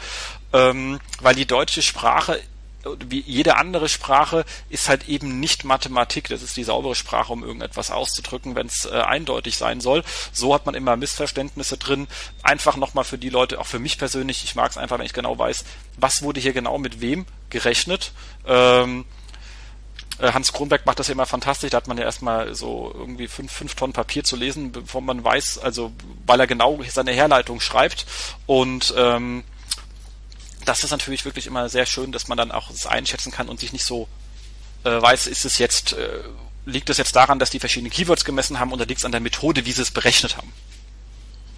[0.53, 2.39] Ähm, weil die deutsche Sprache
[3.07, 6.27] wie jede andere Sprache ist halt eben nicht Mathematik.
[6.29, 10.03] Das ist die saubere Sprache, um irgendetwas auszudrücken, wenn es äh, eindeutig sein soll.
[10.31, 12.07] So hat man immer Missverständnisse drin.
[12.43, 15.13] Einfach nochmal für die Leute, auch für mich persönlich, ich mag es einfach, wenn ich
[15.13, 15.63] genau weiß,
[15.97, 18.11] was wurde hier genau mit wem gerechnet.
[18.45, 19.05] Ähm,
[20.19, 21.71] äh, Hans Kronberg macht das ja immer fantastisch.
[21.71, 25.23] Da hat man ja erstmal so irgendwie fünf, fünf Tonnen Papier zu lesen, bevor man
[25.23, 25.91] weiß, also
[26.25, 28.05] weil er genau seine Herleitung schreibt.
[28.45, 29.43] Und ähm,
[30.65, 33.59] das ist natürlich wirklich immer sehr schön, dass man dann auch es einschätzen kann und
[33.59, 34.07] sich nicht so
[34.83, 36.19] äh, weiß, ist es jetzt, äh,
[36.65, 39.21] liegt es jetzt daran, dass die verschiedenen Keywords gemessen haben oder liegt es an der
[39.21, 40.51] Methode, wie sie es berechnet haben?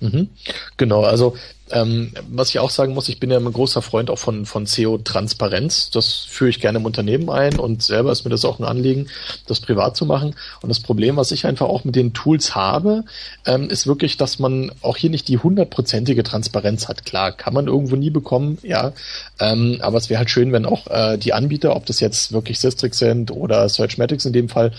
[0.02, 0.30] Mhm.
[0.78, 1.38] Genau, also
[1.72, 4.68] ähm, was ich auch sagen muss, ich bin ja ein großer Freund auch von, von
[4.68, 5.90] SEO-Transparenz.
[5.90, 9.08] Das führe ich gerne im Unternehmen ein und selber ist mir das auch ein Anliegen,
[9.48, 10.36] das privat zu machen.
[10.62, 13.04] Und das Problem, was ich einfach auch mit den Tools habe,
[13.46, 17.04] ähm, ist wirklich, dass man auch hier nicht die hundertprozentige Transparenz hat.
[17.04, 18.94] Klar, kann man irgendwo nie bekommen, ja.
[19.40, 22.60] Ähm, aber es wäre halt schön, wenn auch äh, die Anbieter, ob das jetzt wirklich
[22.60, 24.72] Systrix sind oder Searchmatics in dem Fall,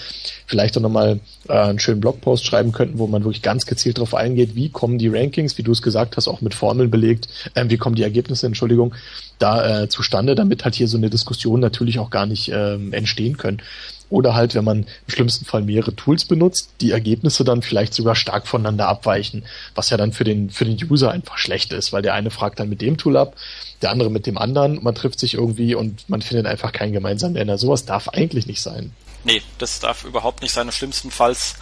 [0.46, 1.18] vielleicht auch nochmal
[1.49, 4.99] äh, einen schönen Blogpost schreiben könnten, wo man wirklich ganz gezielt darauf eingeht, wie kommen
[4.99, 7.96] die Rankings, wie du es gesagt hast, auch mit Formen Formeln belegt, äh, wie kommen
[7.96, 8.94] die Ergebnisse, Entschuldigung,
[9.38, 13.36] da äh, zustande, damit halt hier so eine Diskussion natürlich auch gar nicht ähm, entstehen
[13.36, 13.62] können.
[14.08, 18.14] Oder halt, wenn man im schlimmsten Fall mehrere Tools benutzt, die Ergebnisse dann vielleicht sogar
[18.14, 22.02] stark voneinander abweichen, was ja dann für den, für den User einfach schlecht ist, weil
[22.02, 23.34] der eine fragt dann mit dem Tool ab,
[23.82, 27.34] der andere mit dem anderen, man trifft sich irgendwie und man findet einfach keinen gemeinsamen
[27.34, 27.58] Nenner.
[27.58, 28.92] Sowas darf eigentlich nicht sein.
[29.24, 30.70] Nee, das darf überhaupt nicht sein.
[30.70, 31.56] Schlimmstenfalls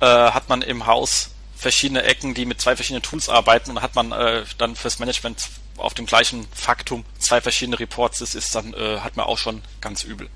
[0.00, 1.31] äh, hat man im Haus
[1.62, 5.48] verschiedene Ecken, die mit zwei verschiedenen Tools arbeiten und hat man äh, dann fürs Management
[5.76, 9.62] auf dem gleichen Faktum zwei verschiedene Reports, das ist dann, äh, hat man auch schon
[9.80, 10.28] ganz übel.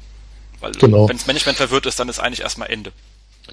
[0.61, 1.09] Weil genau.
[1.09, 2.93] wenn das Management verwirrt ist, dann ist eigentlich erstmal Ende.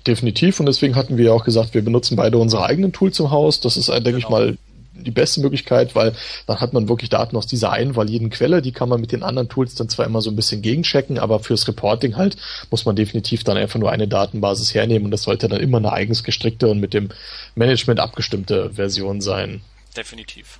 [0.07, 3.31] Definitiv und deswegen hatten wir ja auch gesagt, wir benutzen beide unsere eigenen Tools im
[3.31, 3.59] Haus.
[3.59, 4.17] Das ist, denke genau.
[4.17, 4.57] ich mal,
[5.03, 6.13] die beste Möglichkeit, weil
[6.47, 9.23] dann hat man wirklich Daten aus dieser einen validen Quelle, die kann man mit den
[9.23, 12.37] anderen Tools dann zwar immer so ein bisschen gegenchecken, aber fürs Reporting halt
[12.71, 15.91] muss man definitiv dann einfach nur eine Datenbasis hernehmen und das sollte dann immer eine
[15.91, 17.09] eigens gestrickte und mit dem
[17.55, 19.61] Management abgestimmte Version sein.
[19.95, 20.59] Definitiv.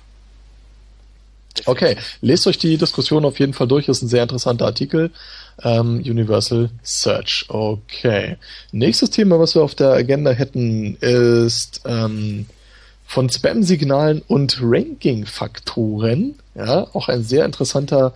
[1.66, 3.86] Okay, lest euch die Diskussion auf jeden Fall durch.
[3.86, 5.10] Das ist ein sehr interessanter Artikel.
[5.62, 7.46] Ähm, Universal Search.
[7.48, 8.36] Okay.
[8.72, 12.46] Nächstes Thema, was wir auf der Agenda hätten, ist ähm,
[13.06, 16.34] von Spam-Signalen und Ranking-Faktoren.
[16.54, 18.14] Ja, auch ein sehr interessanter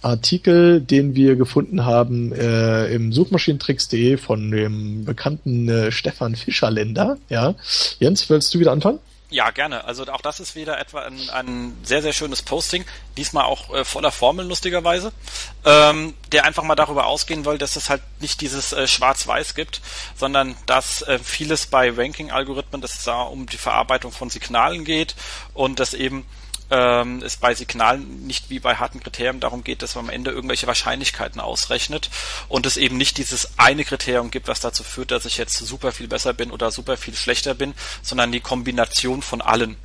[0.00, 7.18] Artikel, den wir gefunden haben äh, im Suchmaschinentricks.de von dem bekannten äh, Stefan Fischerländer.
[7.28, 7.54] Ja,
[7.98, 9.00] Jens, willst du wieder anfangen?
[9.30, 9.84] Ja, gerne.
[9.84, 12.86] Also auch das ist wieder etwa ein, ein sehr, sehr schönes Posting,
[13.18, 15.12] diesmal auch äh, voller Formeln lustigerweise,
[15.66, 19.82] ähm, der einfach mal darüber ausgehen will, dass es halt nicht dieses äh, Schwarz-Weiß gibt,
[20.16, 25.14] sondern dass äh, vieles bei Ranking-Algorithmen, dass es da um die Verarbeitung von Signalen geht
[25.52, 26.24] und dass eben
[26.70, 30.30] ähm, es bei Signalen nicht wie bei harten Kriterien darum geht, dass man am Ende
[30.30, 32.10] irgendwelche Wahrscheinlichkeiten ausrechnet
[32.48, 35.92] und es eben nicht dieses eine Kriterium gibt, was dazu führt, dass ich jetzt super
[35.92, 39.76] viel besser bin oder super viel schlechter bin, sondern die Kombination von allen.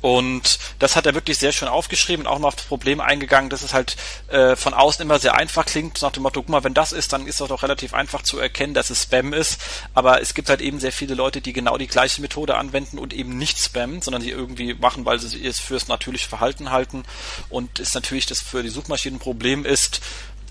[0.00, 3.50] Und das hat er wirklich sehr schön aufgeschrieben und auch mal auf das Problem eingegangen,
[3.50, 3.96] dass es halt
[4.28, 7.12] äh, von außen immer sehr einfach klingt, nach dem Motto, guck mal, wenn das ist,
[7.12, 9.60] dann ist es doch relativ einfach zu erkennen, dass es Spam ist.
[9.92, 13.12] Aber es gibt halt eben sehr viele Leute, die genau die gleiche Methode anwenden und
[13.12, 17.04] eben nicht spammen, sondern die irgendwie machen, weil sie es fürs natürliche Verhalten halten.
[17.50, 20.00] Und ist natürlich das für die Suchmaschinen ein Problem ist,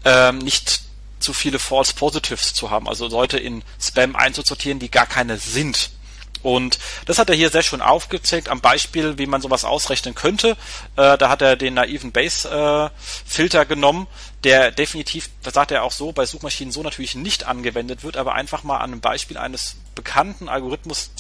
[0.06, 0.82] ähm, nicht
[1.20, 5.92] zu viele False Positives zu haben, also Leute in Spam einzusortieren, die gar keine sind.
[6.42, 10.52] Und das hat er hier sehr schön aufgezeigt am Beispiel, wie man sowas ausrechnen könnte.
[10.96, 14.08] Äh, da hat er den naiven Base-Filter äh, genommen,
[14.44, 18.34] der definitiv, das sagt er auch so, bei Suchmaschinen so natürlich nicht angewendet wird, aber
[18.34, 21.12] einfach mal an einem Beispiel eines bekannten Algorithmus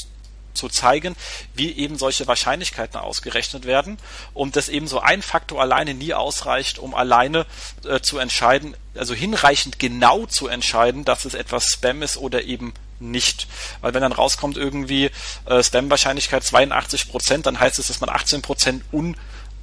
[0.59, 1.15] zu zeigen,
[1.55, 3.97] wie eben solche Wahrscheinlichkeiten ausgerechnet werden
[4.33, 7.45] und dass eben so ein Faktor alleine nie ausreicht, um alleine
[7.85, 12.73] äh, zu entscheiden, also hinreichend genau zu entscheiden, dass es etwas Spam ist oder eben
[12.99, 13.47] nicht.
[13.81, 15.09] Weil wenn dann rauskommt irgendwie
[15.45, 18.83] äh, Spam-Wahrscheinlichkeit 82 Prozent, dann heißt es, dass man 18 Prozent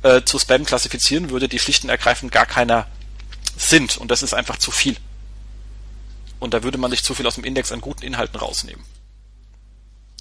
[0.02, 2.86] äh, zu Spam klassifizieren würde, die schlicht und ergreifend gar keiner
[3.56, 3.98] sind.
[3.98, 4.96] Und das ist einfach zu viel.
[6.38, 8.84] Und da würde man sich zu viel aus dem Index an guten Inhalten rausnehmen.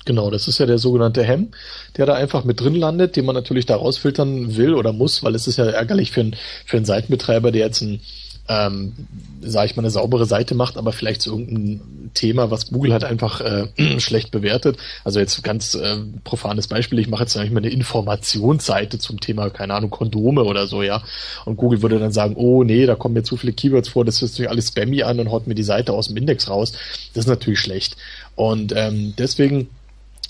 [0.06, 1.50] Genau, das ist ja der sogenannte Hem,
[1.98, 5.34] der da einfach mit drin landet, den man natürlich da rausfiltern will oder muss, weil
[5.34, 8.02] es ist ja ärgerlich für einen, für einen Seitenbetreiber, der jetzt ein
[8.48, 8.94] ähm,
[9.42, 13.04] sage ich mal, eine saubere Seite macht, aber vielleicht so irgendein Thema, was Google halt
[13.04, 13.68] einfach äh,
[14.00, 14.78] schlecht bewertet.
[15.04, 19.20] Also jetzt ganz äh, profanes Beispiel, ich mache jetzt sag ich mal eine Informationsseite zum
[19.20, 21.04] Thema, keine Ahnung, Kondome oder so, ja.
[21.46, 24.22] Und Google würde dann sagen, oh nee, da kommen mir zu viele Keywords vor, das
[24.22, 26.74] ist natürlich alles spammy an und haut mir die Seite aus dem Index raus.
[27.14, 27.98] Das ist natürlich schlecht.
[28.36, 29.70] Und ähm, deswegen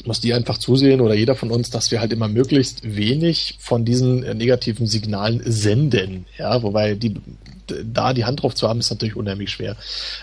[0.03, 3.86] muss die einfach zusehen oder jeder von uns, dass wir halt immer möglichst wenig von
[3.86, 6.25] diesen äh, negativen Signalen senden.
[6.38, 7.15] Ja, wobei die
[7.67, 9.75] da die Hand drauf zu haben, ist natürlich unheimlich schwer.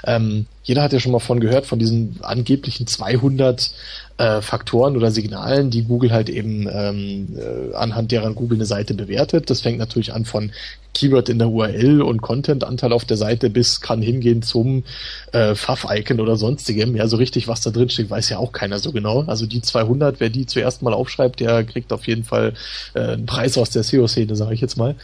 [0.04, 3.72] Ähm, jeder hat ja schon mal von gehört, von diesen angeblichen 200
[4.18, 8.94] äh, Faktoren oder Signalen, die Google halt eben ähm, äh, anhand derer Google eine Seite
[8.94, 9.50] bewertet.
[9.50, 10.52] Das fängt natürlich an von
[10.94, 14.84] Keyword in der URL und Content-Anteil auf der Seite bis kann hingehen zum
[15.32, 16.94] äh, Pfaff-Icon oder sonstigem.
[16.94, 19.22] Ja, so richtig, was da drin steht, weiß ja auch keiner so genau.
[19.22, 22.54] Also die 200, wer die zuerst mal aufschreibt, der kriegt auf jeden Fall
[22.94, 24.94] äh, einen Preis aus der SEO-Szene, sage ich jetzt mal.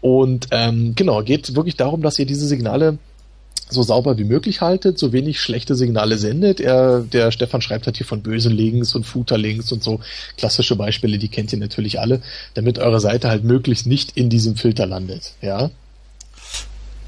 [0.00, 2.98] Und ähm, genau, geht wirklich darum, dass ihr diese Signale
[3.68, 6.60] so sauber wie möglich haltet, so wenig schlechte Signale sendet.
[6.60, 10.00] Er, der Stefan schreibt halt hier von bösen Links und Footer-Links und so
[10.36, 12.22] klassische Beispiele, die kennt ihr natürlich alle,
[12.54, 15.70] damit eure Seite halt möglichst nicht in diesem Filter landet, ja?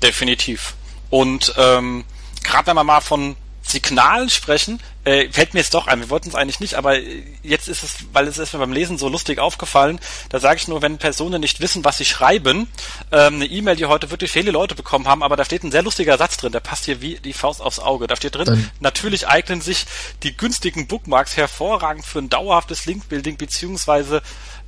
[0.03, 0.75] Definitiv.
[1.11, 2.05] Und ähm,
[2.42, 6.00] gerade wenn man mal von Signalen sprechen, äh, fällt mir jetzt doch ein.
[6.00, 6.98] Wir wollten es eigentlich nicht, aber
[7.42, 10.68] jetzt ist es, weil es ist mir beim Lesen so lustig aufgefallen, da sage ich
[10.68, 12.68] nur, wenn Personen nicht wissen, was sie schreiben,
[13.12, 15.83] ähm, eine E-Mail, die heute wirklich viele Leute bekommen haben, aber da steht ein sehr
[15.83, 18.07] lustiger Satz drin, der passt hier wie die Faust aufs Auge.
[18.07, 18.70] Da steht drin, Dann.
[18.81, 19.87] natürlich eignen sich
[20.22, 24.22] die günstigen Bookmarks hervorragend für ein dauerhaftes Linkbuilding beziehungsweise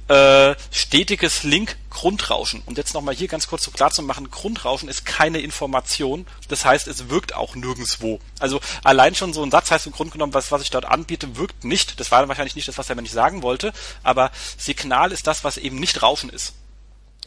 [0.08, 2.62] äh, stetiges Link-Grundrauschen.
[2.66, 6.26] Und jetzt nochmal hier ganz kurz so klar zu machen, Grundrauschen ist keine Information.
[6.48, 8.18] Das heißt, es wirkt auch nirgendswo.
[8.40, 11.36] Also allein schon so ein Satz heißt im Grunde genommen, was, was ich dort anbiete,
[11.36, 12.00] wirkt nicht.
[12.00, 13.72] Das war dann wahrscheinlich nicht das, was der Mensch sagen wollte.
[14.02, 16.54] Aber Signal ist das, was eben nicht Rauschen ist.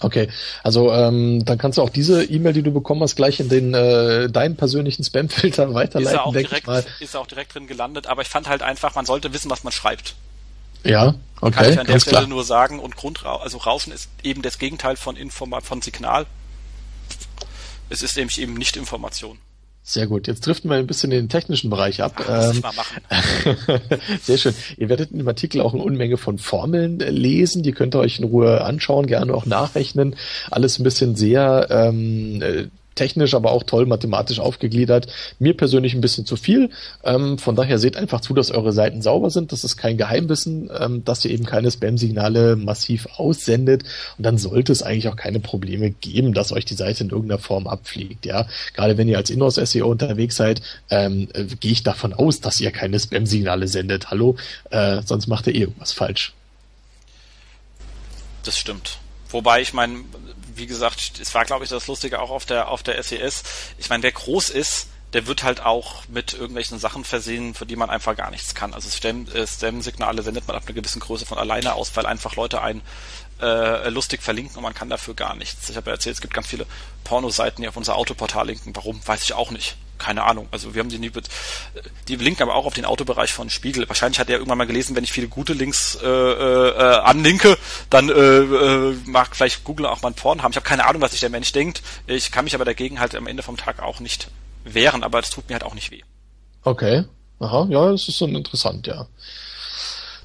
[0.03, 0.29] Okay,
[0.63, 3.75] also ähm, dann kannst du auch diese E-Mail, die du bekommen hast, gleich in den
[3.75, 6.07] äh, deinen persönlichen Spam-Filter weiterleiten.
[6.07, 6.67] Ist er, auch direkt,
[6.99, 9.63] ist er auch direkt drin gelandet, aber ich fand halt einfach, man sollte wissen, was
[9.63, 10.15] man schreibt.
[10.83, 11.51] Ja, okay.
[11.55, 12.27] Kann ich an der Stelle klar.
[12.27, 12.79] nur sagen.
[12.79, 16.25] Und Grundrauschen, also Rauschen ist eben das Gegenteil von Informa von Signal.
[17.89, 19.37] Es ist nämlich eben nicht Information.
[19.83, 20.27] Sehr gut.
[20.27, 22.23] Jetzt driften wir ein bisschen in den technischen Bereich ab.
[22.27, 23.01] Ach, ähm, mal machen.
[24.21, 24.53] Sehr schön.
[24.77, 27.63] Ihr werdet in dem Artikel auch eine Unmenge von Formeln lesen.
[27.63, 30.15] Die könnt ihr euch in Ruhe anschauen, gerne auch nachrechnen.
[30.51, 35.07] Alles ein bisschen sehr ähm, äh, technisch, aber auch toll mathematisch aufgegliedert.
[35.39, 36.69] Mir persönlich ein bisschen zu viel.
[37.03, 39.51] Ähm, von daher seht einfach zu, dass eure Seiten sauber sind.
[39.51, 43.83] Das ist kein Geheimwissen, ähm, dass ihr eben keine Spam-Signale massiv aussendet.
[44.17, 47.39] Und dann sollte es eigentlich auch keine Probleme geben, dass euch die Seite in irgendeiner
[47.39, 48.25] Form abfliegt.
[48.25, 52.59] Ja, gerade wenn ihr als Inhouse-SEO unterwegs seid, ähm, äh, gehe ich davon aus, dass
[52.59, 54.11] ihr keine Spam-Signale sendet.
[54.11, 54.35] Hallo,
[54.69, 56.33] äh, sonst macht ihr eh irgendwas falsch.
[58.43, 58.97] Das stimmt.
[59.29, 59.99] Wobei, ich meine,
[60.55, 63.43] wie gesagt, es war, glaube ich, das Lustige auch auf der, auf der SES.
[63.77, 67.75] Ich meine, wer groß ist, der wird halt auch mit irgendwelchen Sachen versehen, für die
[67.75, 68.73] man einfach gar nichts kann.
[68.73, 72.81] Also STEM-Signale sendet man ab einer gewissen Größe von alleine aus, weil einfach Leute ein
[73.41, 75.69] äh, lustig verlinken und man kann dafür gar nichts.
[75.69, 76.65] Ich habe ja erzählt, es gibt ganz viele
[77.03, 78.75] Pornoseiten, die auf unser Autoportal linken.
[78.75, 79.05] Warum?
[79.05, 80.47] Weiß ich auch nicht keine Ahnung.
[80.51, 81.11] Also wir haben die nie,
[82.07, 83.87] die linken aber auch auf den Autobereich von Spiegel.
[83.87, 87.57] Wahrscheinlich hat er irgendwann mal gelesen, wenn ich viele gute Links äh, äh, anlinke,
[87.89, 90.51] dann äh, äh, mag vielleicht Google auch mal ein Porn haben.
[90.51, 91.81] Ich habe keine Ahnung, was sich der Mensch denkt.
[92.07, 94.29] Ich kann mich aber dagegen halt am Ende vom Tag auch nicht
[94.63, 96.01] wehren, aber es tut mir halt auch nicht weh.
[96.63, 97.05] Okay.
[97.39, 99.07] Aha, ja, das ist so interessant, ja.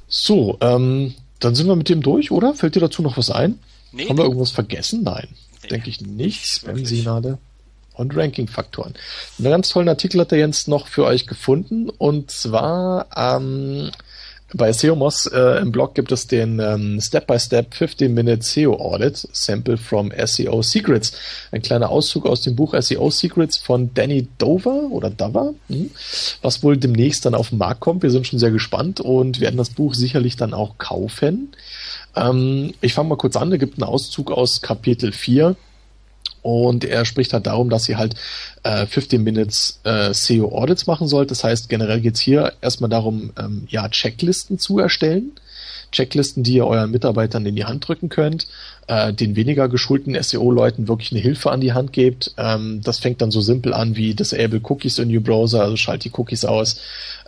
[0.08, 2.54] So, ähm, dann sind wir mit dem durch, oder?
[2.54, 3.58] Fällt dir dazu noch was ein?
[3.92, 4.08] Nee.
[4.08, 5.02] Haben wir irgendwas vergessen?
[5.02, 5.28] Nein.
[5.62, 6.46] Nee, Denke ich nicht.
[6.46, 7.38] Spam-Signale
[7.96, 8.94] und Ranking-Faktoren.
[9.38, 13.90] Einen ganz tollen Artikel hat der Jens noch für euch gefunden und zwar ähm,
[14.54, 20.12] bei SEOMOS äh, im Blog gibt es den ähm, Step-by-Step 15-Minute SEO Audit Sample from
[20.24, 21.12] SEO Secrets.
[21.50, 25.90] Ein kleiner Auszug aus dem Buch SEO Secrets von Danny Dover oder Dover, hm,
[26.42, 28.04] was wohl demnächst dann auf den Markt kommt.
[28.04, 31.52] Wir sind schon sehr gespannt und werden das Buch sicherlich dann auch kaufen.
[32.14, 33.50] Ähm, ich fange mal kurz an.
[33.50, 35.56] Da gibt einen Auszug aus Kapitel 4
[36.46, 38.14] und er spricht halt darum, dass ihr halt
[38.62, 41.32] äh, 15 Minutes äh, SEO Audits machen sollt.
[41.32, 45.32] Das heißt, generell geht's hier erstmal darum, ähm, ja, Checklisten zu erstellen.
[45.90, 48.46] Checklisten, die ihr euren Mitarbeitern in die Hand drücken könnt,
[48.86, 52.32] äh, den weniger geschulten SEO-Leuten wirklich eine Hilfe an die Hand gebt.
[52.36, 56.04] Ähm, das fängt dann so simpel an wie Disable Cookies in your Browser, also schalt
[56.04, 56.80] die Cookies aus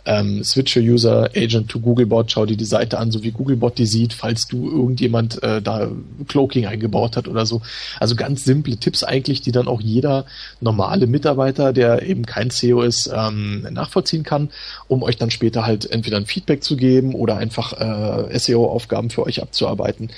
[0.05, 3.77] ähm, switch your User Agent to Googlebot, schau dir die Seite an, so wie Googlebot
[3.77, 5.89] die sieht, falls du irgendjemand äh, da
[6.27, 7.61] Cloaking eingebaut hat oder so.
[7.99, 10.25] Also ganz simple Tipps eigentlich, die dann auch jeder
[10.61, 14.49] normale Mitarbeiter, der eben kein SEO ist, ähm, nachvollziehen kann,
[14.87, 19.23] um euch dann später halt entweder ein Feedback zu geben oder einfach äh, SEO-Aufgaben für
[19.23, 20.09] euch abzuarbeiten.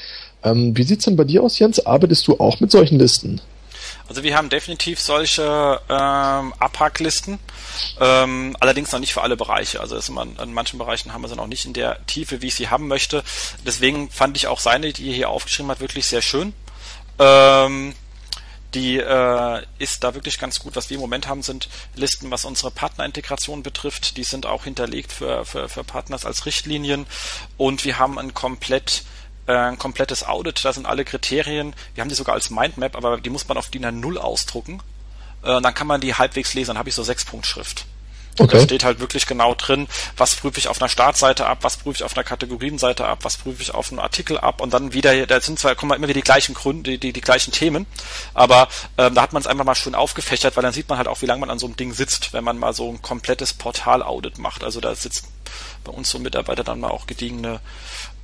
[0.44, 1.86] Ähm, wie sieht's denn bei dir aus, Jens?
[1.86, 3.42] Arbeitest du auch mit solchen Listen?
[4.08, 7.40] Also wir haben definitiv solche ähm, Abhacklisten,
[8.00, 9.80] ähm, allerdings noch nicht für alle Bereiche.
[9.80, 12.56] Also man, in manchen Bereichen haben wir sie noch nicht in der Tiefe, wie ich
[12.56, 13.24] sie haben möchte.
[13.66, 16.54] Deswegen fand ich auch seine, die er hier aufgeschrieben hat, wirklich sehr schön.
[17.20, 17.94] Ähm,
[18.74, 20.76] die äh, ist da wirklich ganz gut.
[20.76, 24.18] Was wir im Moment haben, sind Listen, was unsere Partnerintegration betrifft.
[24.18, 27.06] Die sind auch hinterlegt für, für, für Partners als Richtlinien.
[27.58, 29.04] Und wir haben ein komplett
[29.58, 33.30] ein komplettes Audit, da sind alle Kriterien, wir haben die sogar als Mindmap, aber die
[33.30, 34.82] muss man auf DIN A0 ausdrucken.
[35.44, 37.86] Äh, dann kann man die halbwegs lesen, dann habe ich so sechs Punkt Schrift.
[38.40, 38.58] Okay.
[38.58, 41.98] Da steht halt wirklich genau drin, was prüfe ich auf einer Startseite ab, was prüfe
[41.98, 45.28] ich auf einer Kategorienseite ab, was prüfe ich auf einem Artikel ab und dann wieder,
[45.28, 47.86] da sind zwar, kommen immer wieder die gleichen Gründe, die, die, die gleichen Themen,
[48.34, 51.10] aber ähm, da hat man es einfach mal schön aufgefächert, weil dann sieht man halt
[51.10, 53.54] auch, wie lange man an so einem Ding sitzt, wenn man mal so ein komplettes
[53.54, 54.64] Portal-Audit macht.
[54.64, 55.26] Also da sitzt
[55.84, 57.60] bei uns so Mitarbeiter dann mal auch gediegene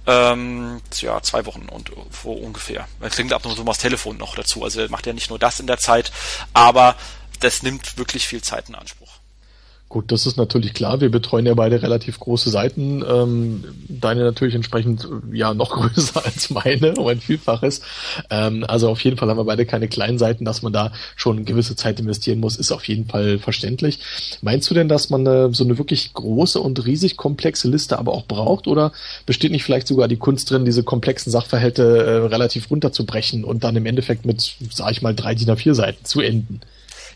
[0.08, 1.91] ähm, ja, zwei Wochen und
[2.24, 2.88] so ungefähr.
[3.02, 4.63] Er klingt ab und zu mal das Telefon noch dazu.
[4.63, 6.12] Also er macht ja nicht nur das in der Zeit,
[6.54, 6.96] aber
[7.41, 9.07] das nimmt wirklich viel Zeit in Anspruch.
[9.89, 11.00] Gut, das ist natürlich klar.
[11.00, 13.06] Wir betreuen ja beide relativ große Seiten.
[13.08, 17.80] Ähm, deine natürlich entsprechend ja noch größer als meine, um ein Vielfaches.
[18.30, 21.45] Ähm, also auf jeden Fall haben wir beide keine kleinen Seiten, dass man da schon
[21.45, 24.00] gewisse Zeit investieren muss, ist auf jeden Fall verständlich.
[24.41, 28.12] Meinst du denn, dass man äh, so eine wirklich große und riesig komplexe Liste aber
[28.12, 28.67] auch braucht?
[28.67, 28.91] Oder
[29.26, 33.78] besteht nicht vielleicht sogar die Kunst drin, diese komplexen Sachverhalte äh, relativ runterzubrechen und dann
[33.78, 36.60] im Endeffekt mit, sag ich mal, drei DIN A4 Seiten zu enden?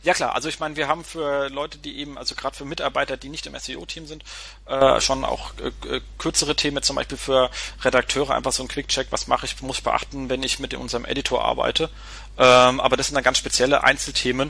[0.04, 3.18] Ja klar, also ich meine, wir haben für Leute, die eben, also gerade für Mitarbeiter,
[3.18, 4.24] die nicht im SEO-Team sind,
[4.66, 7.52] äh, schon auch äh, äh, kürzere Themen, zum Beispiel für
[7.84, 11.06] Redakteure einfach so ein Quick-Check, was mache ich, muss ich beachten, wenn ich mit unserem
[11.06, 11.92] Editor arbeite.
[12.40, 14.50] Ähm, aber das sind dann ganz spezielle Einzelthemen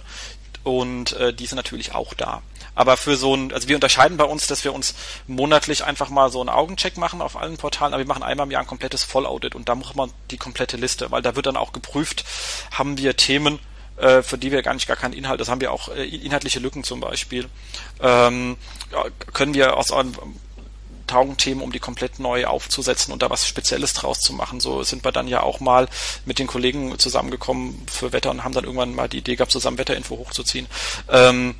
[0.64, 2.42] und äh, die sind natürlich auch da.
[2.74, 4.96] Aber für so ein, also wir unterscheiden bei uns, dass wir uns
[5.28, 8.52] monatlich einfach mal so einen Augencheck machen auf allen Portalen, aber wir machen einmal im
[8.52, 11.58] Jahr ein komplettes Vollaudit und da macht man die komplette Liste, weil da wird dann
[11.58, 12.24] auch geprüft,
[12.72, 13.60] haben wir Themen,
[14.02, 16.60] äh, für die wir gar nicht gar keinen Inhalt, das haben wir auch äh, inhaltliche
[16.60, 17.48] Lücken zum Beispiel,
[18.02, 18.58] ähm,
[19.34, 20.14] können wir aus einem
[21.08, 24.62] taugen Themen, um die komplett neu aufzusetzen und da was Spezielles draus zu machen.
[24.62, 25.90] So sind wir dann ja auch mal
[26.26, 29.78] mit den Kollegen zusammengekommen für Wetter und haben dann irgendwann mal die Idee gehabt, zusammen
[29.78, 30.68] Wetterinfo hochzuziehen.
[31.10, 31.56] Ähm,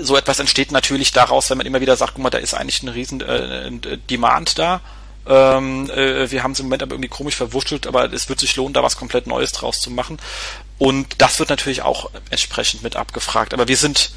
[0.00, 2.82] so etwas entsteht natürlich daraus, wenn man immer wieder sagt, guck mal, da ist eigentlich
[2.82, 4.80] ein riesen äh, Demand da
[5.26, 8.56] Ähm, äh, wir haben es im Moment aber irgendwie komisch verwurschtelt, aber es wird sich
[8.56, 10.18] lohnen, da was komplett Neues draus zu machen.
[10.78, 13.54] Und das wird natürlich auch entsprechend mit abgefragt.
[13.54, 14.12] Aber wir sind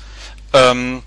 [0.53, 1.03] ähm,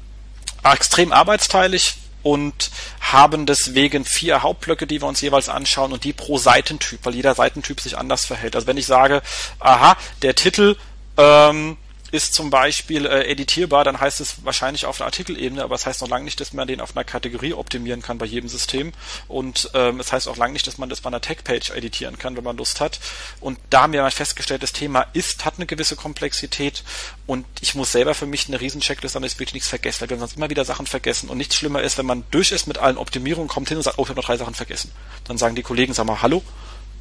[0.64, 6.38] extrem arbeitsteilig und haben deswegen vier Hauptblöcke, die wir uns jeweils anschauen und die pro
[6.38, 8.54] Seitentyp, weil jeder Seitentyp sich anders verhält.
[8.54, 9.22] Also wenn ich sage,
[9.58, 10.76] aha, der Titel
[11.16, 11.76] ähm,
[12.10, 16.00] ist zum Beispiel äh, editierbar, dann heißt es wahrscheinlich auf einer Artikelebene, aber es heißt
[16.00, 18.92] noch lange nicht, dass man den auf einer Kategorie optimieren kann bei jedem System.
[19.28, 22.36] Und ähm, es heißt auch lange nicht, dass man das bei einer Tech-Page editieren kann,
[22.36, 23.00] wenn man Lust hat.
[23.40, 26.82] Und da haben wir mal festgestellt, das Thema ist, hat eine gewisse Komplexität
[27.26, 30.00] und ich muss selber für mich eine riesen Checkliste haben, dass ich wirklich nichts vergesse,
[30.00, 31.28] weil wir sonst immer wieder Sachen vergessen.
[31.28, 33.98] Und nichts schlimmer ist, wenn man durch ist mit allen Optimierungen, kommt hin und sagt,
[33.98, 34.90] oh, ich habe noch drei Sachen vergessen.
[35.24, 36.42] Dann sagen die Kollegen, sag mal, hallo,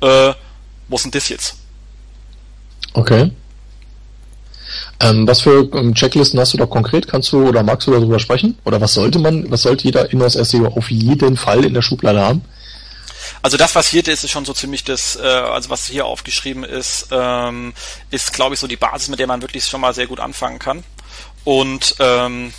[0.01, 0.33] äh,
[0.87, 1.55] wo ist denn das jetzt?
[2.93, 3.31] Okay.
[5.01, 7.07] Ähm, was für ähm, Checklisten hast du da konkret?
[7.07, 8.57] Kannst du oder magst du darüber sprechen?
[8.65, 12.19] Oder was sollte man, was sollte jeder Inhouse SEO auf jeden Fall in der Schublade
[12.19, 12.41] haben?
[13.41, 16.63] Also das, was hier ist, ist schon so ziemlich das, äh, also was hier aufgeschrieben
[16.63, 17.73] ist, ähm,
[18.11, 20.59] ist, glaube ich, so die Basis, mit der man wirklich schon mal sehr gut anfangen
[20.59, 20.83] kann.
[21.45, 22.53] Und ähm,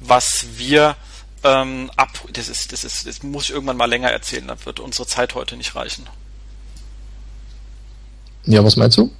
[0.00, 0.96] was wir
[1.44, 4.80] ähm, ab, das ist, das ist, das muss ich irgendwann mal länger erzählen, da wird
[4.80, 6.08] unsere Zeit heute nicht reichen.
[8.46, 9.12] Ja, was meinst du?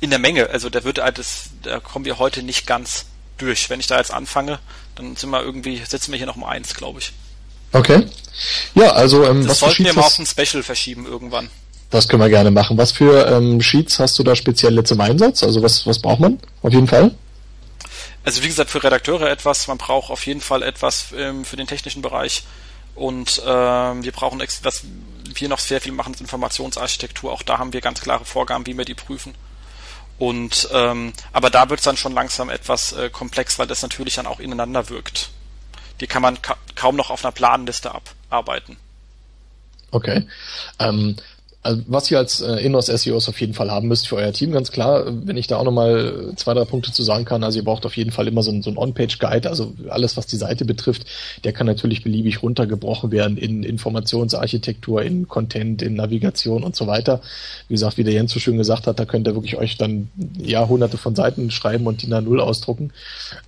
[0.00, 0.50] In der Menge.
[0.50, 3.06] Also da wird halt das, da kommen wir heute nicht ganz
[3.38, 3.70] durch.
[3.70, 4.58] Wenn ich da jetzt anfange,
[4.94, 7.12] dann sind wir irgendwie, sitzen wir hier noch um eins, glaube ich.
[7.72, 8.06] Okay.
[8.74, 11.50] Ja, also ähm, das was sollten wir mal auf ein Special verschieben irgendwann.
[11.90, 12.76] Das können wir gerne machen.
[12.76, 15.42] Was für ähm, Sheets hast du da speziell zum Einsatz?
[15.42, 17.12] Also was, was braucht man auf jeden Fall?
[18.24, 21.66] Also wie gesagt, für Redakteure etwas, man braucht auf jeden Fall etwas ähm, für den
[21.66, 22.42] technischen Bereich
[22.94, 24.84] und ähm, wir brauchen, was
[25.24, 27.32] wir noch sehr viel machen, ist Informationsarchitektur.
[27.32, 29.34] Auch da haben wir ganz klare Vorgaben, wie wir die prüfen.
[30.18, 34.16] Und ähm, aber da wird es dann schon langsam etwas äh, komplex, weil das natürlich
[34.16, 35.30] dann auch ineinander wirkt.
[36.00, 37.92] Die kann man ka kaum noch auf einer Planliste
[38.28, 38.76] abarbeiten.
[39.90, 40.26] Okay.
[40.78, 41.16] Ähm,
[41.68, 44.52] also was ihr als äh, Inhouse SEOs auf jeden Fall haben müsst für euer Team,
[44.52, 47.64] ganz klar, wenn ich da auch nochmal zwei, drei Punkte zu sagen kann, also ihr
[47.64, 51.04] braucht auf jeden Fall immer so ein, so On-Page-Guide, also alles, was die Seite betrifft,
[51.44, 57.20] der kann natürlich beliebig runtergebrochen werden in Informationsarchitektur, in Content, in Navigation und so weiter.
[57.68, 60.08] Wie gesagt, wie der Jens so schön gesagt hat, da könnt ihr wirklich euch dann
[60.38, 62.92] ja hunderte von Seiten schreiben und die nach Null ausdrucken.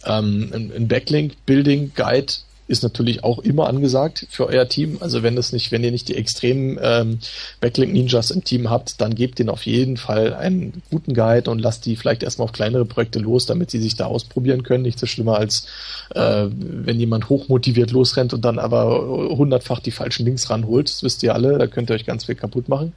[0.04, 2.35] Ähm, ein Backlink-Building-Guide
[2.70, 4.98] ist natürlich auch immer angesagt für euer Team.
[5.00, 7.18] Also wenn das nicht, wenn ihr nicht die extremen ähm,
[7.61, 11.59] Backlink Ninjas im Team habt, dann gebt denen auf jeden Fall einen guten Guide und
[11.59, 14.85] lasst die vielleicht erstmal auf kleinere Projekte los, damit sie sich da ausprobieren können.
[14.85, 15.66] Nicht so schlimmer als
[16.14, 19.04] äh, wenn jemand hochmotiviert losrennt und dann aber
[19.37, 20.88] hundertfach die falschen Links ranholt.
[20.88, 22.92] Das wisst ihr alle, da könnt ihr euch ganz viel kaputt machen.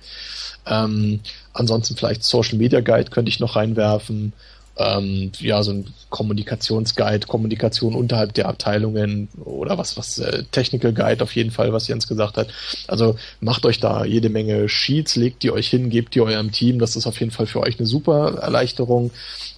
[0.68, 1.20] Ähm,
[1.52, 4.34] ansonsten vielleicht Social Media Guide könnte ich noch reinwerfen
[4.78, 11.24] ähm, ja, so ein Kommunikationsguide, Kommunikation unterhalb der Abteilungen oder was, was äh, Technical Guide
[11.24, 12.48] auf jeden Fall, was Jens gesagt hat.
[12.88, 16.80] Also macht euch da jede Menge Sheets, legt die euch hin, gebt die eurem Team.
[16.80, 19.12] Das ist auf jeden Fall für euch eine super Erleichterung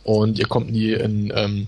[0.03, 1.67] und ihr kommt nie in ähm,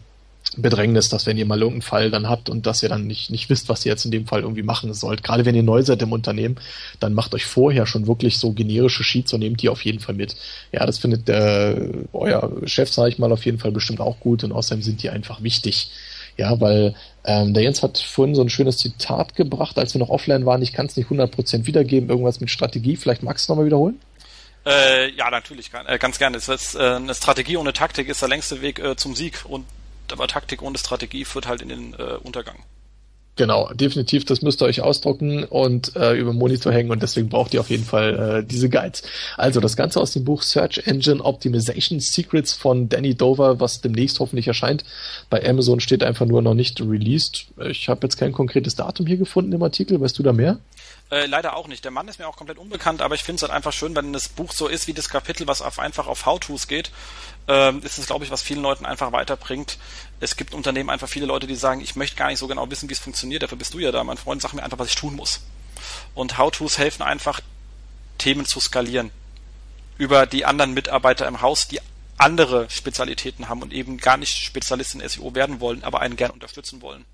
[0.55, 3.49] Bedrängnis, dass wenn ihr mal irgendeinen Fall dann habt und dass ihr dann nicht, nicht
[3.49, 5.23] wisst, was ihr jetzt in dem Fall irgendwie machen sollt.
[5.23, 6.57] Gerade wenn ihr neu seid im Unternehmen,
[6.99, 10.15] dann macht euch vorher schon wirklich so generische Sheets und nehmt die auf jeden Fall
[10.15, 10.36] mit.
[10.71, 14.43] Ja, das findet der, euer Chef, sage ich mal, auf jeden Fall bestimmt auch gut
[14.43, 15.89] und außerdem sind die einfach wichtig.
[16.38, 16.93] Ja, weil
[17.25, 20.62] ähm, der Jens hat vorhin so ein schönes Zitat gebracht, als wir noch offline waren.
[20.62, 22.95] Ich kann es nicht 100% wiedergeben, irgendwas mit Strategie.
[22.95, 23.99] Vielleicht magst du es nochmal wiederholen?
[24.67, 26.38] Äh, ja, natürlich, äh, ganz gerne.
[26.38, 29.65] Äh, eine Strategie ohne Taktik ist der längste Weg äh, zum Sieg und
[30.13, 32.63] aber Taktik ohne Strategie führt halt in den äh, Untergang.
[33.38, 37.54] Genau, definitiv, das müsst ihr euch ausdrucken und äh, über Monitor hängen und deswegen braucht
[37.54, 39.04] ihr auf jeden Fall äh, diese Guides.
[39.38, 44.20] Also das Ganze aus dem Buch Search Engine Optimization Secrets von Danny Dover, was demnächst
[44.20, 44.84] hoffentlich erscheint.
[45.30, 47.46] Bei Amazon steht einfach nur noch nicht released.
[47.70, 50.58] Ich habe jetzt kein konkretes Datum hier gefunden im Artikel, weißt du da mehr?
[51.12, 51.86] Äh, leider auch nicht.
[51.86, 54.13] Der Mann ist mir auch komplett unbekannt, aber ich finde es halt einfach schön, wenn
[54.13, 56.91] das Buch so ist wie das Kapitel, was auf, einfach auf How-Tos geht,
[57.47, 59.77] ähm, ist es, glaube ich, was vielen Leuten einfach weiterbringt.
[60.19, 62.89] Es gibt Unternehmen einfach viele Leute, die sagen, ich möchte gar nicht so genau wissen,
[62.89, 64.95] wie es funktioniert, dafür bist du ja da, mein Freund, sag mir einfach, was ich
[64.95, 65.41] tun muss.
[66.13, 67.41] Und How-Tos helfen einfach,
[68.17, 69.12] Themen zu skalieren.
[69.97, 71.79] Über die anderen Mitarbeiter im Haus, die
[72.17, 76.31] andere Spezialitäten haben und eben gar nicht Spezialist in SEO werden wollen, aber einen gern
[76.31, 77.05] unterstützen wollen.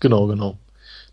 [0.00, 0.58] Genau, genau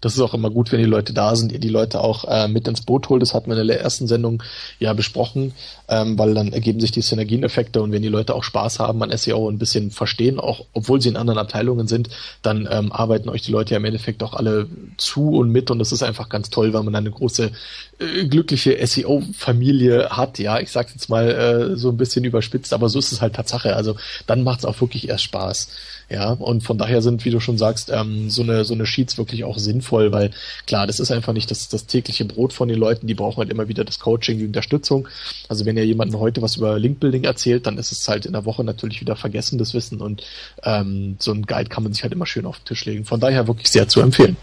[0.03, 2.49] das ist auch immer gut, wenn die Leute da sind, ihr die Leute auch äh,
[2.49, 3.21] mit ins Boot holt.
[3.21, 4.43] Das hatten wir in der ersten Sendung
[4.77, 5.53] ja besprochen,
[5.87, 9.17] ähm, weil dann ergeben sich die Synergieneffekte und wenn die Leute auch Spaß haben an
[9.17, 12.09] SEO und ein bisschen verstehen, auch obwohl sie in anderen Abteilungen sind,
[12.41, 15.79] dann ähm, arbeiten euch die Leute ja im Endeffekt auch alle zu und mit und
[15.79, 17.51] das ist einfach ganz toll, weil man eine große
[17.99, 20.37] äh, glückliche SEO-Familie hat.
[20.37, 23.35] Ja, ich sag's jetzt mal äh, so ein bisschen überspitzt, aber so ist es halt
[23.35, 23.77] Tatsache.
[23.77, 23.95] Also
[24.27, 25.69] dann macht's auch wirklich erst Spaß.
[26.09, 29.17] Ja, und von daher sind, wie du schon sagst, ähm, so eine so eine Sheets
[29.17, 30.31] wirklich auch sinnvoll sinnvoll, weil
[30.65, 33.49] klar, das ist einfach nicht das, das tägliche Brot von den Leuten, die brauchen halt
[33.49, 35.07] immer wieder das Coaching, die Unterstützung.
[35.49, 38.45] Also wenn ihr jemanden heute was über Linkbuilding erzählt, dann ist es halt in der
[38.45, 40.23] Woche natürlich wieder vergessen, das Wissen und
[40.63, 43.05] ähm, so ein Guide kann man sich halt immer schön auf den Tisch legen.
[43.05, 44.37] Von daher wirklich sehr zu empfehlen.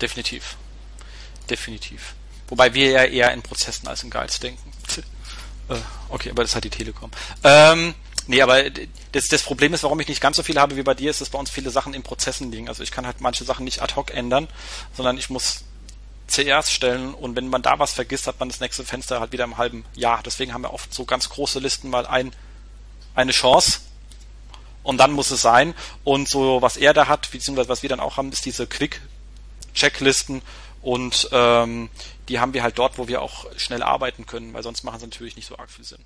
[0.00, 0.56] Definitiv.
[1.48, 2.14] Definitiv.
[2.48, 4.72] Wobei wir ja eher in Prozessen als in Guides denken.
[5.68, 5.74] Äh,
[6.10, 7.10] okay, aber das hat die Telekom.
[7.42, 7.92] Ähm,
[8.26, 8.64] Nee, aber
[9.12, 11.20] das, das Problem ist, warum ich nicht ganz so viel habe wie bei dir, ist,
[11.20, 12.68] dass bei uns viele Sachen in Prozessen liegen.
[12.68, 14.48] Also ich kann halt manche Sachen nicht ad hoc ändern,
[14.94, 15.64] sondern ich muss
[16.28, 19.44] CRs stellen und wenn man da was vergisst, hat man das nächste Fenster halt wieder
[19.44, 20.22] im halben Jahr.
[20.24, 22.32] Deswegen haben wir oft so ganz große Listen mal ein,
[23.14, 23.80] eine Chance
[24.82, 25.74] und dann muss es sein.
[26.02, 30.42] Und so, was er da hat, beziehungsweise was wir dann auch haben, ist diese Quick-Checklisten
[30.82, 31.90] und ähm,
[32.28, 35.06] die haben wir halt dort, wo wir auch schnell arbeiten können, weil sonst machen sie
[35.06, 36.04] natürlich nicht so arg viel Sinn.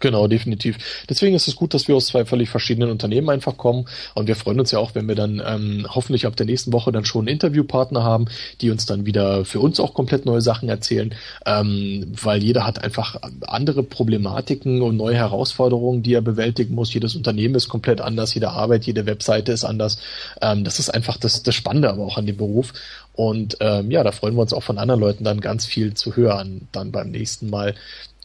[0.00, 0.78] Genau, definitiv.
[1.08, 3.86] Deswegen ist es gut, dass wir aus zwei völlig verschiedenen Unternehmen einfach kommen.
[4.14, 6.92] Und wir freuen uns ja auch, wenn wir dann ähm, hoffentlich ab der nächsten Woche
[6.92, 8.26] dann schon Interviewpartner haben,
[8.60, 11.14] die uns dann wieder für uns auch komplett neue Sachen erzählen,
[11.46, 16.94] ähm, weil jeder hat einfach andere Problematiken und neue Herausforderungen, die er bewältigen muss.
[16.94, 19.98] Jedes Unternehmen ist komplett anders, jede Arbeit, jede Webseite ist anders.
[20.40, 22.72] Ähm, das ist einfach das, das Spannende aber auch an dem Beruf.
[23.14, 26.14] Und ähm, ja, da freuen wir uns auch von anderen Leuten dann ganz viel zu
[26.14, 27.74] hören, dann beim nächsten Mal.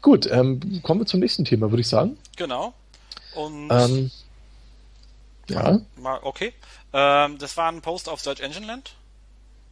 [0.04, 2.18] Gut, ähm, kommen wir zum nächsten Thema, würde ich sagen.
[2.36, 2.74] Genau.
[3.36, 4.12] Und ähm,
[5.50, 5.80] ja.
[6.22, 6.54] Okay.
[6.92, 8.96] Ähm, das war ein Post auf Search Engine Land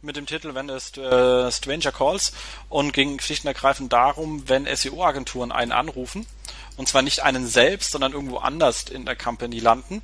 [0.00, 2.32] mit dem Titel Wenn es äh, Stranger Calls
[2.70, 6.26] und ging schlicht und ergreifend darum, wenn SEO-Agenturen einen anrufen
[6.78, 10.00] und zwar nicht einen selbst, sondern irgendwo anders in der Company landen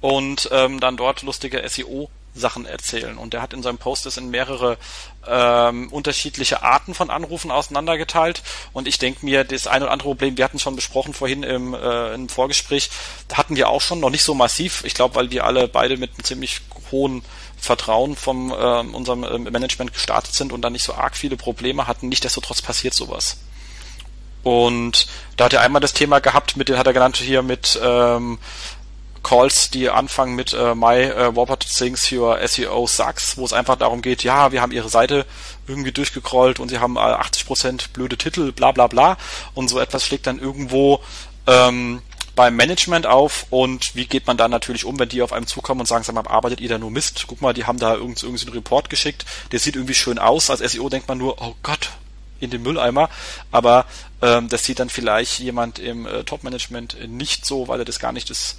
[0.00, 2.08] und ähm, dann dort lustige SEO
[2.38, 3.18] Sachen erzählen.
[3.18, 4.78] Und er hat in seinem Post es in mehrere
[5.26, 8.42] ähm, unterschiedliche Arten von Anrufen auseinandergeteilt.
[8.72, 11.74] Und ich denke mir, das eine oder andere Problem, wir hatten schon besprochen vorhin im,
[11.74, 12.90] äh, im Vorgespräch,
[13.28, 14.84] da hatten wir auch schon noch nicht so massiv.
[14.84, 16.60] Ich glaube, weil wir alle beide mit einem ziemlich
[16.90, 17.22] hohen
[17.56, 21.86] Vertrauen von äh, unserem äh, Management gestartet sind und dann nicht so arg viele Probleme
[21.86, 22.08] hatten.
[22.08, 23.38] Nichtsdestotrotz passiert sowas.
[24.46, 28.38] Und da hat er einmal das Thema gehabt, mit hat er genannt hier mit ähm,
[29.26, 33.74] Calls, die anfangen mit äh, My äh, Robot thinks your SEO sucks, wo es einfach
[33.74, 35.26] darum geht, ja, wir haben ihre Seite
[35.66, 39.16] irgendwie durchgecrawlt und sie haben äh, 80% blöde Titel, bla bla bla.
[39.54, 41.00] Und so etwas schlägt dann irgendwo
[41.48, 42.02] ähm,
[42.36, 45.80] beim Management auf und wie geht man dann natürlich um, wenn die auf einem zukommen
[45.80, 47.24] und sagen, sag mal, arbeitet ihr da nur Mist?
[47.26, 50.50] Guck mal, die haben da irgend, irgendwie einen Report geschickt, der sieht irgendwie schön aus.
[50.50, 51.90] Als SEO denkt man nur, oh Gott,
[52.38, 53.10] in den Mülleimer,
[53.50, 53.86] aber
[54.22, 58.12] ähm, das sieht dann vielleicht jemand im äh, Top-Management nicht so, weil er das gar
[58.12, 58.56] nicht das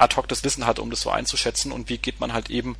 [0.00, 2.76] ad hoc das Wissen hat, um das so einzuschätzen und wie geht man halt eben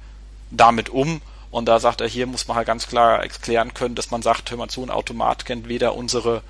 [0.50, 1.20] damit um.
[1.50, 4.50] Und da sagt er, hier muss man halt ganz klar erklären können, dass man sagt,
[4.50, 6.42] hör mal zu, ein Automat kennt weder unsere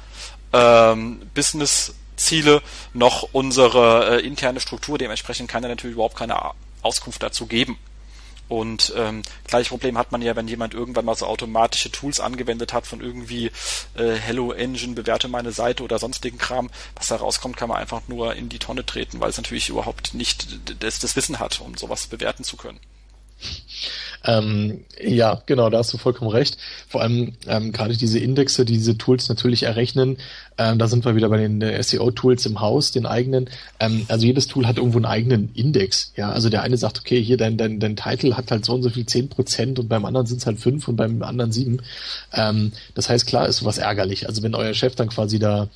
[0.53, 2.63] ähm, Business-Ziele
[2.95, 4.97] noch unsere äh, interne Struktur.
[4.97, 6.37] Dementsprechend kann er natürlich überhaupt keine
[6.83, 7.79] Auskunft dazu geben.
[8.49, 12.73] Und ähm, gleiches Problem hat man ja, wenn jemand irgendwann mal so automatische Tools angewendet
[12.73, 13.51] hat von irgendwie
[13.95, 16.71] äh, Hello Engine, bewerte meine Seite oder sonstigen Kram.
[16.95, 20.15] Was da rauskommt, kann man einfach nur in die Tonne treten, weil es natürlich überhaupt
[20.15, 22.81] nicht das, das Wissen hat, um sowas bewerten zu können.
[24.25, 26.57] Ähm, ja, genau, da hast du vollkommen recht.
[26.89, 30.19] Vor allem ähm, gerade diese Indexe, die diese Tools natürlich errechnen,
[30.57, 33.51] ähm, da sind wir wieder bei den äh, SEO-Tools im Haus, den eigenen.
[33.81, 36.13] Ähm, also jedes Tool hat irgendwo einen eigenen Index.
[36.17, 38.83] Ja, also der eine sagt, okay, hier dein, dein, dein Titel hat halt so und
[38.83, 41.81] so viel zehn Prozent und beim anderen sind es halt fünf und beim anderen sieben.
[42.33, 44.29] Ähm, das heißt, klar ist sowas ärgerlich.
[44.29, 45.69] Also wenn euer Chef dann quasi da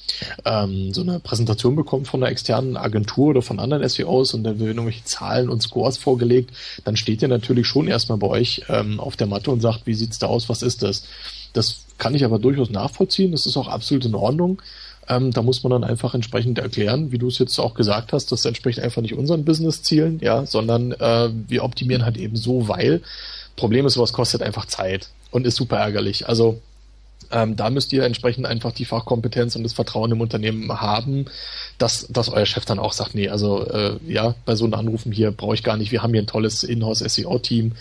[0.44, 4.60] ähm, so eine Präsentation bekommt von einer externen Agentur oder von anderen SEOs und dann
[4.60, 6.50] werden irgendwelche Zahlen und Scores vorgelegt,
[6.84, 8.37] dann steht ihr natürlich schon erstmal bei euch
[8.68, 11.04] ähm, auf der Matte und sagt, wie sieht's da aus, was ist das?
[11.52, 13.32] Das kann ich aber durchaus nachvollziehen.
[13.32, 14.62] Das ist auch absolut in Ordnung.
[15.08, 18.30] Ähm, da muss man dann einfach entsprechend erklären, wie du es jetzt auch gesagt hast,
[18.30, 23.00] das entspricht einfach nicht unseren Business-Zielen, ja, sondern äh, wir optimieren halt eben so, weil
[23.56, 26.28] Problem ist, sowas kostet einfach Zeit und ist super ärgerlich.
[26.28, 26.60] Also
[27.30, 31.26] ähm, da müsst ihr entsprechend einfach die Fachkompetenz und das Vertrauen im Unternehmen haben,
[31.78, 35.12] dass, dass euer Chef dann auch sagt, nee, also äh, ja, bei so einem Anrufen
[35.12, 37.72] hier brauche ich gar nicht, wir haben hier ein tolles Inhouse-SEO-Team,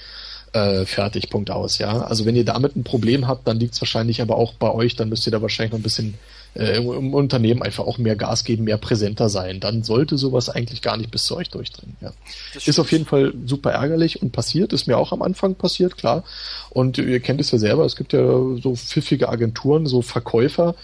[0.53, 2.01] äh, fertig, Punkt aus, ja.
[2.01, 4.95] Also wenn ihr damit ein Problem habt, dann liegt es wahrscheinlich aber auch bei euch,
[4.95, 6.15] dann müsst ihr da wahrscheinlich noch ein bisschen
[6.55, 9.59] äh, im, Unternehmen einfach auch mehr Gas geben, mehr präsenter sein.
[9.59, 11.95] Dann sollte sowas eigentlich gar nicht bis zu euch durchdringen.
[12.01, 12.13] Ja.
[12.53, 16.23] Ist auf jeden Fall super ärgerlich und passiert, ist mir auch am Anfang passiert, klar.
[16.69, 20.75] Und ihr kennt es ja selber, es gibt ja so pfiffige Agenturen, so Verkäufer,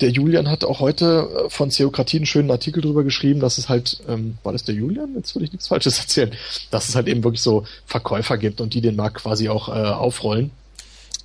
[0.00, 3.68] der Julian hat auch heute äh, von Theokratie einen schönen Artikel drüber geschrieben, dass es
[3.68, 5.14] halt, ähm, war das der Julian?
[5.16, 6.32] Jetzt würde ich nichts Falsches erzählen,
[6.70, 9.72] dass es halt eben wirklich so Verkäufer gibt und die den Markt quasi auch äh,
[9.72, 10.50] aufrollen.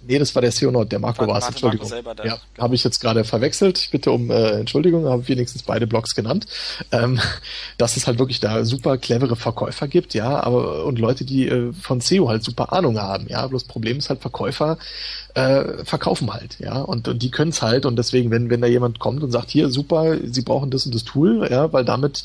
[0.07, 1.89] Nee, das war der Seonord, der Marco war es, Entschuldigung.
[1.89, 2.37] Ja, genau.
[2.57, 3.77] habe ich jetzt gerade verwechselt.
[3.79, 6.45] Ich bitte um äh, Entschuldigung, habe wenigstens beide Blogs genannt.
[6.91, 7.19] Ähm,
[7.77, 11.73] dass es halt wirklich da super clevere Verkäufer gibt, ja, aber und Leute, die äh,
[11.73, 13.45] von SEO halt super Ahnung haben, ja.
[13.47, 14.77] Bloß Problem ist halt Verkäufer
[15.39, 18.67] äh, verkaufen halt, ja, und, und die können es halt und deswegen, wenn wenn da
[18.67, 22.23] jemand kommt und sagt, hier super, Sie brauchen das und das Tool, ja, weil damit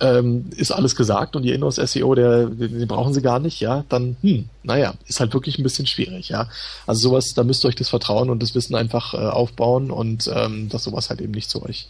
[0.00, 3.84] ähm, ist alles gesagt und die Inhouse SEO, der, den brauchen Sie gar nicht, ja,
[3.88, 6.48] dann, hm, naja, ist halt wirklich ein bisschen schwierig, ja.
[6.86, 10.30] Also sowas, da müsst ihr euch das vertrauen und das Wissen einfach äh, aufbauen und
[10.34, 11.86] ähm, dass sowas halt eben nicht zu euch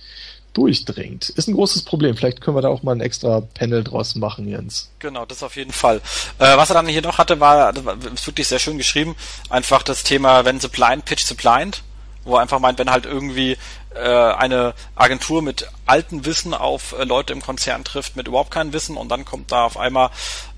[0.54, 1.28] durchdringt.
[1.30, 2.16] Ist ein großes Problem.
[2.16, 4.90] Vielleicht können wir da auch mal ein extra Panel draus machen, Jens.
[5.00, 5.96] Genau, das auf jeden Fall.
[6.38, 7.74] Äh, was er dann hier noch hatte, war,
[8.14, 9.16] ist wirklich sehr schön geschrieben,
[9.50, 11.82] einfach das Thema, wenn the blind pitch the blind,
[12.24, 13.58] wo er einfach meint, wenn halt irgendwie
[13.94, 18.72] äh, eine Agentur mit altem Wissen auf äh, Leute im Konzern trifft, mit überhaupt keinem
[18.72, 20.10] Wissen und dann kommt da auf einmal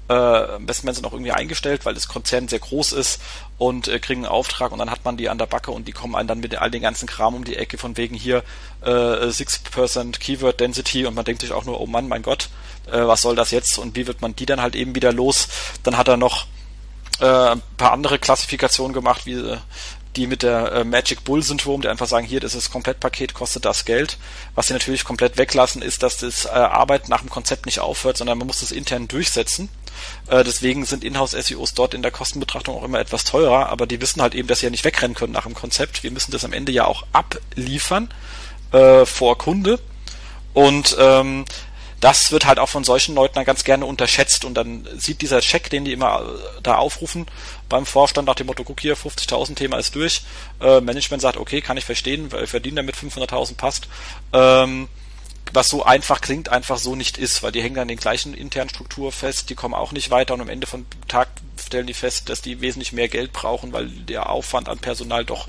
[0.08, 3.20] äh, werden sie noch irgendwie eingestellt, weil das Konzern sehr groß ist
[3.58, 5.92] und äh, kriegen einen Auftrag und dann hat man die an der Backe und die
[5.92, 8.42] kommen einen dann mit all den ganzen Kram um die Ecke von wegen hier
[8.82, 12.50] äh, 6% Keyword Density und man denkt sich auch nur, oh Mann, mein Gott,
[12.86, 15.48] äh, was soll das jetzt und wie wird man die dann halt eben wieder los?
[15.82, 16.46] Dann hat er noch
[17.20, 19.58] äh, ein paar andere Klassifikationen gemacht, wie äh,
[20.16, 23.64] die mit der äh, Magic Bull Syndrom, die einfach sagen, hier, das ist Komplettpaket, kostet
[23.64, 24.18] das Geld.
[24.54, 28.16] Was sie natürlich komplett weglassen, ist, dass das äh, Arbeit nach dem Konzept nicht aufhört,
[28.16, 29.68] sondern man muss das intern durchsetzen.
[30.28, 34.22] Äh, deswegen sind Inhouse-SEOs dort in der Kostenbetrachtung auch immer etwas teurer, aber die wissen
[34.22, 36.02] halt eben, dass sie ja nicht wegrennen können nach dem Konzept.
[36.02, 38.08] Wir müssen das am Ende ja auch abliefern
[38.72, 39.78] äh, vor Kunde.
[40.54, 41.44] Und ähm,
[42.00, 45.40] das wird halt auch von solchen Leuten dann ganz gerne unterschätzt und dann sieht dieser
[45.40, 47.26] Check, den die immer äh, da aufrufen
[47.68, 50.22] beim Vorstand nach dem Motto, guck hier, 50.000 Thema ist durch,
[50.60, 53.88] äh, Management sagt, okay, kann ich verstehen, weil verdienen damit 500.000 passt,
[54.32, 54.88] ähm,
[55.52, 58.70] was so einfach klingt, einfach so nicht ist, weil die hängen an den gleichen internen
[58.70, 61.28] Struktur fest, die kommen auch nicht weiter und am Ende vom Tag
[61.64, 65.48] stellen die fest, dass die wesentlich mehr Geld brauchen, weil der Aufwand an Personal doch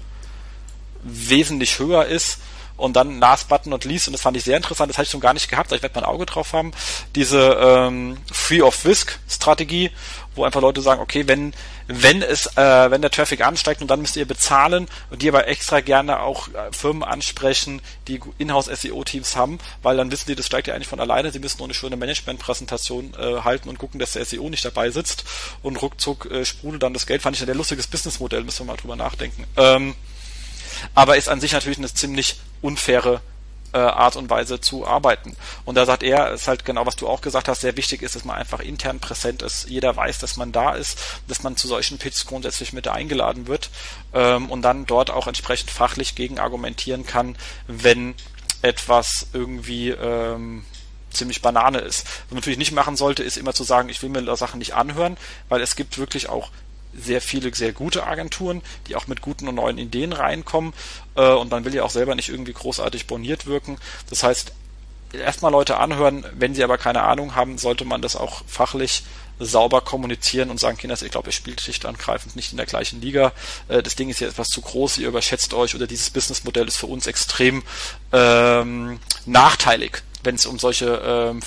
[1.03, 2.39] wesentlich höher ist.
[2.75, 5.11] Und dann last button und least und das fand ich sehr interessant, das hatte ich
[5.11, 6.73] schon gar nicht gehabt, ich werde mein Auge drauf haben,
[7.15, 9.89] diese ähm, Free of Risk Strategie,
[10.37, 11.53] wo einfach Leute sagen, okay, wenn
[11.87, 15.47] wenn es äh, wenn der Traffic ansteigt und dann müsst ihr bezahlen und die aber
[15.47, 20.35] extra gerne auch äh, Firmen ansprechen, die Inhouse SEO Teams haben, weil dann wissen die,
[20.35, 23.69] das steigt ja eigentlich von alleine, sie müssen nur eine schöne Management Präsentation äh, halten
[23.69, 25.23] und gucken, dass der SEO nicht dabei sitzt
[25.63, 28.73] und ruckzuck äh, sprudelt dann das Geld, fand ich ein sehr lustiges Businessmodell, müssen wir
[28.73, 29.45] mal drüber nachdenken.
[29.55, 29.95] Ähm,
[30.93, 33.21] aber ist an sich natürlich eine ziemlich unfaire
[33.77, 35.35] äh, Art und Weise zu arbeiten.
[35.63, 38.15] Und da sagt er, ist halt genau, was du auch gesagt hast, sehr wichtig ist,
[38.15, 39.69] dass man einfach intern präsent ist.
[39.69, 40.97] Jeder weiß, dass man da ist,
[41.27, 43.69] dass man zu solchen Pitches grundsätzlich mit eingeladen wird
[44.13, 48.15] ähm, und dann dort auch entsprechend fachlich gegen argumentieren kann, wenn
[48.63, 50.65] etwas irgendwie ähm,
[51.11, 52.05] ziemlich Banane ist.
[52.05, 54.73] Was man natürlich nicht machen sollte, ist immer zu sagen, ich will mir Sachen nicht
[54.73, 55.17] anhören,
[55.49, 56.49] weil es gibt wirklich auch
[56.97, 60.73] sehr viele sehr gute Agenturen, die auch mit guten und neuen Ideen reinkommen
[61.15, 63.77] äh, und man will ja auch selber nicht irgendwie großartig boniert wirken.
[64.09, 64.51] Das heißt,
[65.13, 69.03] erstmal Leute anhören, wenn sie aber keine Ahnung haben, sollte man das auch fachlich
[69.39, 73.01] sauber kommunizieren und sagen, Kinders, ich glaube, ihr spielt schlicht angreifend nicht in der gleichen
[73.01, 73.33] Liga.
[73.67, 76.77] Äh, das Ding ist ja etwas zu groß, ihr überschätzt euch oder dieses Businessmodell ist
[76.77, 77.63] für uns extrem
[78.11, 81.41] ähm, nachteilig, wenn es um solche ähm,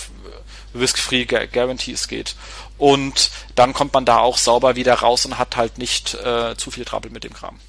[0.74, 2.36] Risk-Free Guarantees geht.
[2.81, 6.70] Und dann kommt man da auch sauber wieder raus und hat halt nicht äh, zu
[6.70, 7.61] viel Trouble mit dem Kram.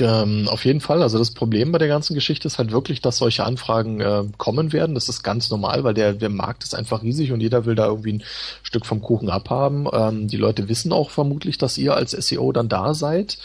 [0.00, 1.02] Ähm, auf jeden Fall.
[1.02, 4.72] Also das Problem bei der ganzen Geschichte ist halt wirklich, dass solche Anfragen äh, kommen
[4.72, 4.94] werden.
[4.96, 7.86] Das ist ganz normal, weil der, der Markt ist einfach riesig und jeder will da
[7.86, 8.22] irgendwie ein
[8.62, 9.86] Stück vom Kuchen abhaben.
[9.92, 13.38] Ähm, die Leute wissen auch vermutlich, dass ihr als SEO dann da seid.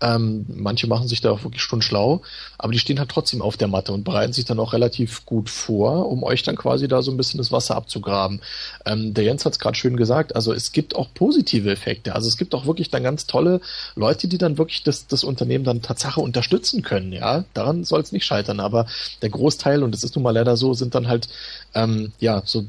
[0.00, 2.22] Ähm, manche machen sich da auch wirklich schon schlau,
[2.58, 5.50] aber die stehen halt trotzdem auf der Matte und bereiten sich dann auch relativ gut
[5.50, 8.40] vor, um euch dann quasi da so ein bisschen das Wasser abzugraben.
[8.86, 12.14] Ähm, der Jens hat es gerade schön gesagt, also es gibt auch positive Effekte.
[12.14, 13.60] Also es gibt auch wirklich dann ganz tolle
[13.94, 17.12] Leute, die dann wirklich das, das Unternehmen dann Tatsache unterstützen können.
[17.12, 18.86] Ja, daran soll es nicht scheitern, aber
[19.22, 21.28] der Großteil, und das ist nun mal leider so, sind dann halt
[21.74, 22.64] ähm, ja so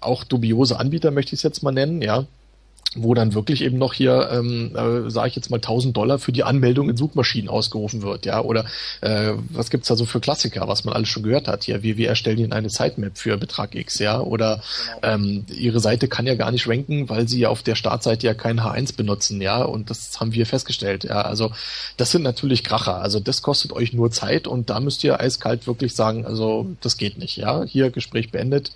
[0.00, 2.26] auch dubiose Anbieter, möchte ich es jetzt mal nennen, ja,
[2.96, 6.32] wo dann wirklich eben noch hier, ähm, äh, sage ich jetzt mal, 1000 Dollar für
[6.32, 8.64] die Anmeldung in Suchmaschinen ausgerufen wird, ja, oder
[9.00, 11.96] äh, was gibt's da so für Klassiker, was man alles schon gehört hat, ja, wie
[11.96, 14.62] wir erstellen Ihnen eine Sitemap für Betrag X, ja, oder
[15.00, 15.14] genau.
[15.14, 18.34] ähm, Ihre Seite kann ja gar nicht ranken, weil Sie ja auf der Startseite ja
[18.34, 21.52] kein H1 benutzen, ja, und das haben wir festgestellt, ja, also
[21.96, 25.66] das sind natürlich Kracher, also das kostet euch nur Zeit und da müsst ihr eiskalt
[25.66, 28.72] wirklich sagen, also das geht nicht, ja, hier Gespräch beendet,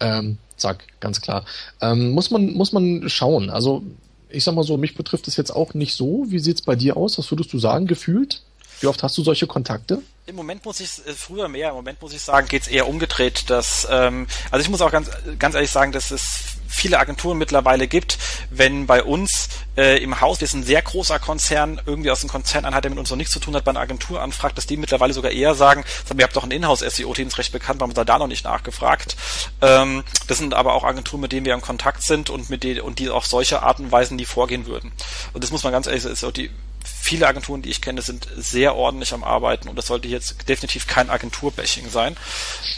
[0.00, 1.44] ähm, zack, ganz klar.
[1.80, 3.50] Ähm, muss man, muss man schauen.
[3.50, 3.82] Also,
[4.28, 6.24] ich sag mal so, mich betrifft es jetzt auch nicht so.
[6.28, 7.18] Wie sieht's bei dir aus?
[7.18, 8.42] Was würdest du sagen, gefühlt?
[8.82, 10.02] Wie oft hast du solche Kontakte?
[10.26, 13.48] Im Moment muss ich äh, früher mehr, im Moment muss ich sagen, geht's eher umgedreht.
[13.48, 15.08] Dass, ähm, also ich muss auch ganz,
[15.38, 18.18] ganz ehrlich sagen, dass es viele Agenturen mittlerweile gibt,
[18.50, 22.30] wenn bei uns äh, im Haus, wir sind ein sehr großer Konzern, irgendwie aus dem
[22.30, 24.76] Konzerneinheit, der mit uns noch nichts zu tun hat, bei einer Agentur anfragt, dass die
[24.76, 25.84] mittlerweile sogar eher sagen,
[26.16, 29.16] ihr habt doch ein Inhouse-SEO-Team, ist recht bekannt, warum ihr da noch nicht nachgefragt?
[29.60, 32.80] Ähm, das sind aber auch Agenturen, mit denen wir in Kontakt sind und mit denen,
[32.80, 34.92] und die auch solche Arten und Weisen, die vorgehen würden.
[35.34, 36.50] Und das muss man ganz ehrlich sagen, ist auch die
[36.84, 40.86] viele Agenturen, die ich kenne, sind sehr ordentlich am Arbeiten und das sollte jetzt definitiv
[40.86, 42.16] kein Agenturbashing sein.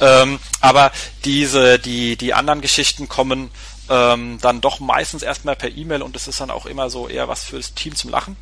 [0.00, 0.92] Ähm, aber
[1.24, 3.50] diese, die, die anderen Geschichten kommen
[3.88, 7.28] ähm, dann doch meistens erstmal per E-Mail und das ist dann auch immer so eher
[7.28, 8.36] was fürs Team zum Lachen.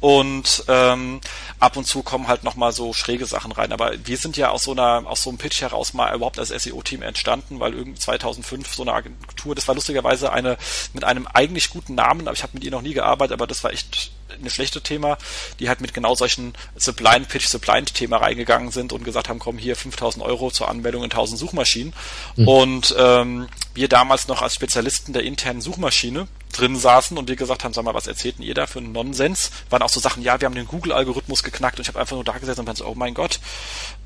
[0.00, 1.22] Und ähm,
[1.60, 3.72] ab und zu kommen halt nochmal so schräge Sachen rein.
[3.72, 6.50] Aber wir sind ja aus so einer, aus so einem Pitch heraus mal überhaupt als
[6.50, 10.58] SEO-Team entstanden, weil irgendwie 2005 so eine Agentur, das war lustigerweise eine
[10.92, 13.64] mit einem eigentlich guten Namen, aber ich habe mit ihr noch nie gearbeitet, aber das
[13.64, 15.18] war echt eine schlechte Thema,
[15.58, 19.28] die halt mit genau solchen The Blind Pitch, The Blind Thema reingegangen sind und gesagt
[19.28, 21.94] haben, komm hier 5000 Euro zur Anmeldung in 1000 Suchmaschinen.
[22.36, 22.48] Mhm.
[22.48, 27.64] Und ähm, wir damals noch als Spezialisten der internen Suchmaschine drin saßen und wir gesagt
[27.64, 29.50] haben, sag mal, was erzählt denn ihr da für einen Nonsens?
[29.70, 32.24] Waren auch so Sachen, ja, wir haben den Google-Algorithmus geknackt und ich habe einfach nur
[32.24, 33.40] da gesessen und so, oh mein Gott,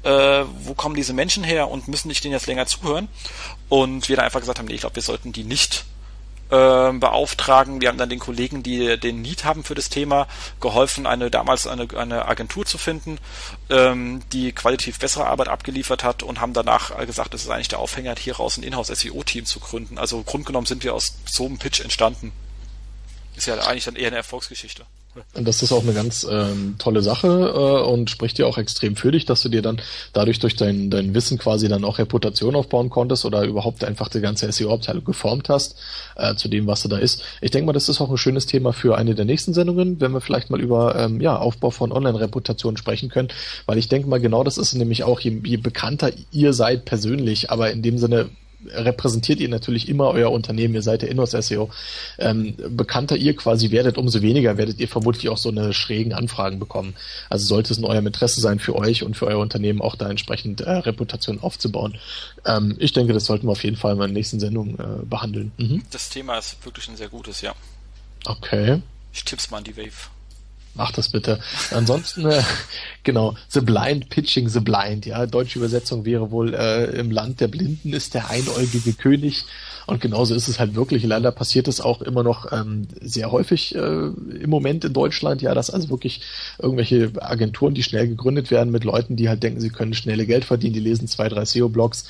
[0.02, 3.08] äh, wo kommen diese Menschen her und müssen nicht denen jetzt länger zuhören?
[3.68, 5.84] Und wir dann einfach gesagt haben, nee, ich glaube, wir sollten die nicht
[6.50, 7.80] äh, beauftragen.
[7.80, 10.26] Wir haben dann den Kollegen, die den Need haben für das Thema,
[10.60, 13.18] geholfen, eine damals eine, eine Agentur zu finden,
[13.70, 17.78] ähm, die qualitativ bessere Arbeit abgeliefert hat und haben danach gesagt, das ist eigentlich der
[17.78, 19.98] Aufhänger, hier raus ein Inhouse-SEO-Team zu gründen.
[19.98, 22.32] Also grundgenommen sind wir aus so einem Pitch entstanden.
[23.36, 24.84] Ist ja eigentlich dann eher eine Erfolgsgeschichte.
[25.34, 29.10] Das ist auch eine ganz ähm, tolle Sache äh, und spricht dir auch extrem für
[29.12, 29.80] dich, dass du dir dann
[30.12, 34.20] dadurch durch dein, dein Wissen quasi dann auch Reputation aufbauen konntest oder überhaupt einfach die
[34.20, 35.76] ganze SEO-Abteilung geformt hast
[36.16, 37.22] äh, zu dem, was du da ist.
[37.40, 40.12] Ich denke mal, das ist auch ein schönes Thema für eine der nächsten Sendungen, wenn
[40.12, 43.28] wir vielleicht mal über ähm, ja, Aufbau von Online-Reputationen sprechen können,
[43.66, 47.50] weil ich denke mal, genau das ist nämlich auch, je, je bekannter ihr seid persönlich,
[47.50, 48.30] aber in dem Sinne
[48.66, 51.70] repräsentiert ihr natürlich immer euer Unternehmen, ihr seid der Inhouse SEO.
[52.18, 56.58] Ähm, bekannter ihr quasi werdet, umso weniger werdet ihr vermutlich auch so eine schrägen Anfragen
[56.58, 56.94] bekommen.
[57.30, 60.10] Also sollte es in eurem Interesse sein, für euch und für euer Unternehmen auch da
[60.10, 61.98] entsprechend äh, Reputation aufzubauen.
[62.44, 65.04] Ähm, ich denke, das sollten wir auf jeden Fall mal in der nächsten Sendung äh,
[65.04, 65.52] behandeln.
[65.56, 65.82] Mhm.
[65.90, 67.54] Das Thema ist wirklich ein sehr gutes, ja.
[68.24, 68.82] Okay.
[69.12, 70.10] Ich tipp's mal an die Wave.
[70.74, 71.40] Mach das bitte.
[71.72, 72.42] Ansonsten, äh,
[73.02, 75.26] genau, The Blind Pitching The Blind, ja.
[75.26, 79.44] Deutsche Übersetzung wäre wohl äh, im Land der Blinden ist der einäugige König.
[79.88, 81.02] Und genauso ist es halt wirklich.
[81.02, 85.54] Leider passiert es auch immer noch ähm, sehr häufig äh, im Moment in Deutschland, ja,
[85.54, 86.20] dass also wirklich
[86.58, 90.44] irgendwelche Agenturen, die schnell gegründet werden mit Leuten, die halt denken, sie können schnelle Geld
[90.44, 92.04] verdienen, die lesen zwei, drei SEO-Blogs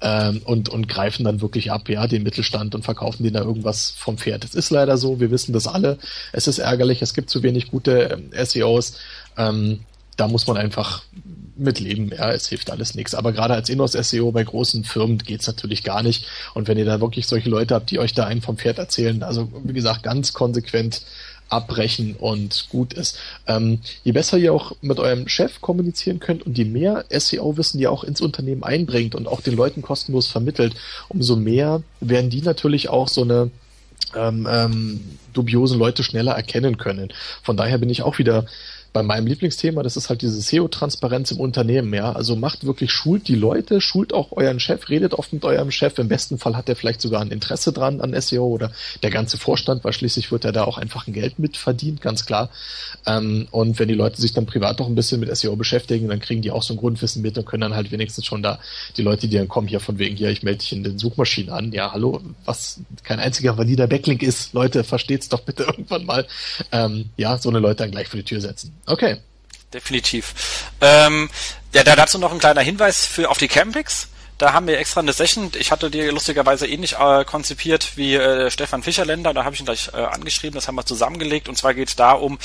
[0.00, 3.90] ähm, und, und greifen dann wirklich ab, ja, den Mittelstand und verkaufen denen da irgendwas
[3.90, 4.44] vom Pferd.
[4.44, 5.98] Es ist leider so, wir wissen das alle.
[6.32, 8.98] Es ist ärgerlich, es gibt zu wenig gute ähm, SEOs.
[9.36, 9.80] Ähm,
[10.16, 11.02] da muss man einfach
[11.56, 12.10] mitleben.
[12.16, 13.14] Ja, es hilft alles nichts.
[13.14, 16.26] Aber gerade als Inhouse-SEO bei großen Firmen geht's natürlich gar nicht.
[16.54, 19.22] Und wenn ihr da wirklich solche Leute habt, die euch da einen vom Pferd erzählen,
[19.22, 21.02] also wie gesagt, ganz konsequent
[21.48, 23.18] abbrechen und gut ist.
[23.46, 27.92] Ähm, je besser ihr auch mit eurem Chef kommunizieren könnt und je mehr SEO-Wissen ihr
[27.92, 30.74] auch ins Unternehmen einbringt und auch den Leuten kostenlos vermittelt,
[31.08, 33.50] umso mehr werden die natürlich auch so eine
[34.16, 35.00] ähm, ähm,
[35.32, 37.12] dubiosen Leute schneller erkennen können.
[37.42, 38.46] Von daher bin ich auch wieder
[38.94, 42.12] bei meinem Lieblingsthema, das ist halt diese SEO-Transparenz im Unternehmen, ja.
[42.12, 45.98] Also macht wirklich, schult die Leute, schult auch euren Chef, redet oft mit eurem Chef.
[45.98, 48.70] Im besten Fall hat er vielleicht sogar ein Interesse dran an SEO oder
[49.02, 52.24] der ganze Vorstand, weil schließlich wird er da auch einfach ein Geld mit verdient, ganz
[52.24, 52.50] klar.
[53.04, 56.20] Ähm, und wenn die Leute sich dann privat noch ein bisschen mit SEO beschäftigen, dann
[56.20, 58.60] kriegen die auch so ein Grundwissen mit und können dann halt wenigstens schon da
[58.96, 61.50] die Leute, die dann kommen, hier von wegen, hier, ich melde dich in den Suchmaschinen
[61.50, 61.72] an.
[61.72, 64.52] Ja, hallo, was kein einziger valider Backlink ist.
[64.52, 66.26] Leute, versteht's doch bitte irgendwann mal.
[66.70, 68.72] Ähm, ja, so eine Leute dann gleich vor die Tür setzen.
[68.86, 69.20] Okay.
[69.72, 70.34] Definitiv.
[70.80, 71.30] Ähm,
[71.72, 74.08] ja, da dazu noch ein kleiner Hinweis für auf die Campings.
[74.38, 75.52] Da haben wir extra eine Session.
[75.56, 79.32] Ich hatte die lustigerweise ähnlich äh, konzipiert wie äh, Stefan Fischerländer.
[79.32, 80.56] Da habe ich ihn gleich äh, angeschrieben.
[80.56, 81.48] Das haben wir zusammengelegt.
[81.48, 82.38] Und zwar geht es darum,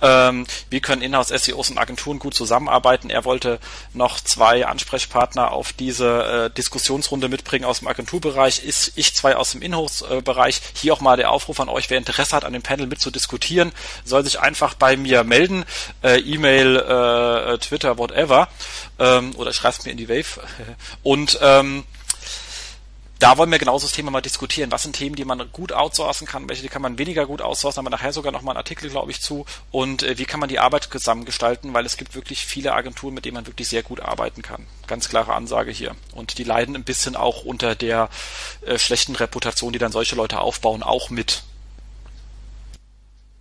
[0.00, 3.10] ähm, wie können Inhouse-SEOs und Agenturen gut zusammenarbeiten.
[3.10, 3.58] Er wollte
[3.94, 8.64] noch zwei Ansprechpartner auf diese äh, Diskussionsrunde mitbringen aus dem Agenturbereich.
[8.64, 10.60] Ist ich zwei aus dem Inhouse-Bereich.
[10.74, 13.72] Hier auch mal der Aufruf an euch, wer Interesse hat, an dem Panel mitzudiskutieren,
[14.04, 15.64] soll sich einfach bei mir melden.
[16.02, 18.48] Äh, E-Mail, äh, Twitter, whatever.
[18.98, 20.40] Ähm, oder schreibt mir in die Wave.
[21.02, 21.84] Und ähm,
[23.24, 24.70] da wollen wir genauso das Thema mal diskutieren.
[24.70, 27.78] Was sind Themen, die man gut outsourcen kann, welche die kann man weniger gut outsourcen,
[27.78, 29.46] haben wir nachher sogar nochmal einen Artikel, glaube ich, zu.
[29.70, 33.24] Und äh, wie kann man die Arbeit zusammengestalten, weil es gibt wirklich viele Agenturen, mit
[33.24, 34.66] denen man wirklich sehr gut arbeiten kann.
[34.86, 35.94] Ganz klare Ansage hier.
[36.12, 38.10] Und die leiden ein bisschen auch unter der
[38.66, 41.44] äh, schlechten Reputation, die dann solche Leute aufbauen, auch mit.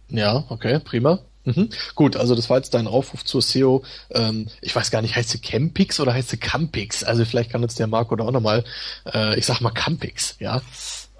[0.07, 1.19] Ja, okay, prima.
[1.45, 1.69] Mhm.
[1.95, 3.83] Gut, also das war jetzt dein Aufruf zur SEO.
[4.11, 7.03] Ähm, ich weiß gar nicht, heißt sie Campix oder heißt sie Campix?
[7.03, 8.63] Also vielleicht kann uns der Marco da auch nochmal,
[9.13, 10.61] äh, ich sag mal Campix, ja.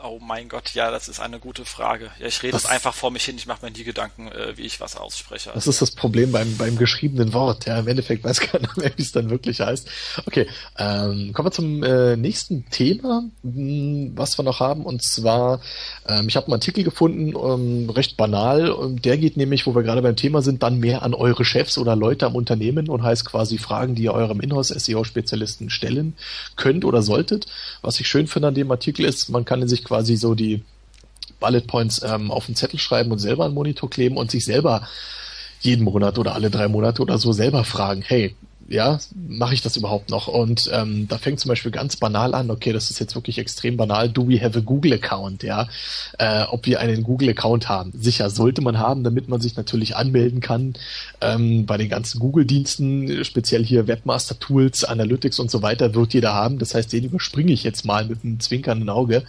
[0.06, 2.12] Oh mein Gott, ja, das ist eine gute Frage.
[2.20, 4.64] Ja, ich rede es einfach vor mich hin, ich mache mir nie Gedanken, äh, wie
[4.64, 5.52] ich was ausspreche.
[5.54, 7.68] Das ist das Problem beim, beim geschriebenen Wort.
[7.68, 9.88] Ja, im Endeffekt weiß keiner mehr, wie es dann wirklich heißt.
[10.26, 10.46] Okay,
[10.78, 14.86] ähm, kommen wir zum äh, nächsten Thema, hm, was wir noch haben.
[14.86, 15.62] Und zwar,
[16.06, 18.72] ähm, ich habe einen Artikel gefunden, ähm, recht banal.
[18.72, 21.78] Und der geht nämlich, wo wir gerade beim Thema sind, dann mehr an eure Chefs
[21.78, 26.18] oder Leute am Unternehmen und heißt quasi Fragen, die ihr eurem Inhouse-SEO-Spezialisten stellen
[26.58, 27.46] könnt oder solltet.
[27.82, 30.64] Was ich schön finde an dem Artikel ist, man kann sich quasi so die
[31.40, 34.88] Bullet Points ähm, auf den Zettel schreiben und selber einen Monitor kleben und sich selber
[35.62, 38.36] jeden Monat oder alle drei Monate oder so selber fragen, hey,
[38.68, 40.28] ja, mache ich das überhaupt noch?
[40.28, 43.78] Und ähm, da fängt zum Beispiel ganz banal an, okay, das ist jetzt wirklich extrem
[43.78, 45.68] banal, do we have a Google Account, ja?
[46.18, 47.92] Äh, ob wir einen Google Account haben.
[47.96, 50.74] Sicher sollte man haben, damit man sich natürlich anmelden kann
[51.22, 56.34] ähm, bei den ganzen Google-Diensten, speziell hier Webmaster Tools, Analytics und so weiter, wird jeder
[56.34, 56.58] haben.
[56.58, 59.24] Das heißt, den überspringe ich jetzt mal mit einem zwinkernden Auge.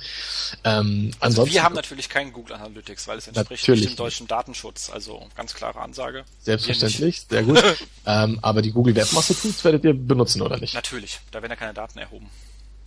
[0.62, 4.26] Ähm, also ansonsten, wir haben natürlich keinen Google Analytics, weil es entspricht nicht dem deutschen
[4.26, 4.90] Datenschutz.
[4.90, 6.24] Also ganz klare Ansage.
[6.40, 7.62] Selbstverständlich, sehr gut.
[8.06, 10.74] ähm, aber die Google Webmaster Tools werdet ihr benutzen, oder nicht?
[10.74, 12.28] Natürlich, da werden ja keine Daten erhoben.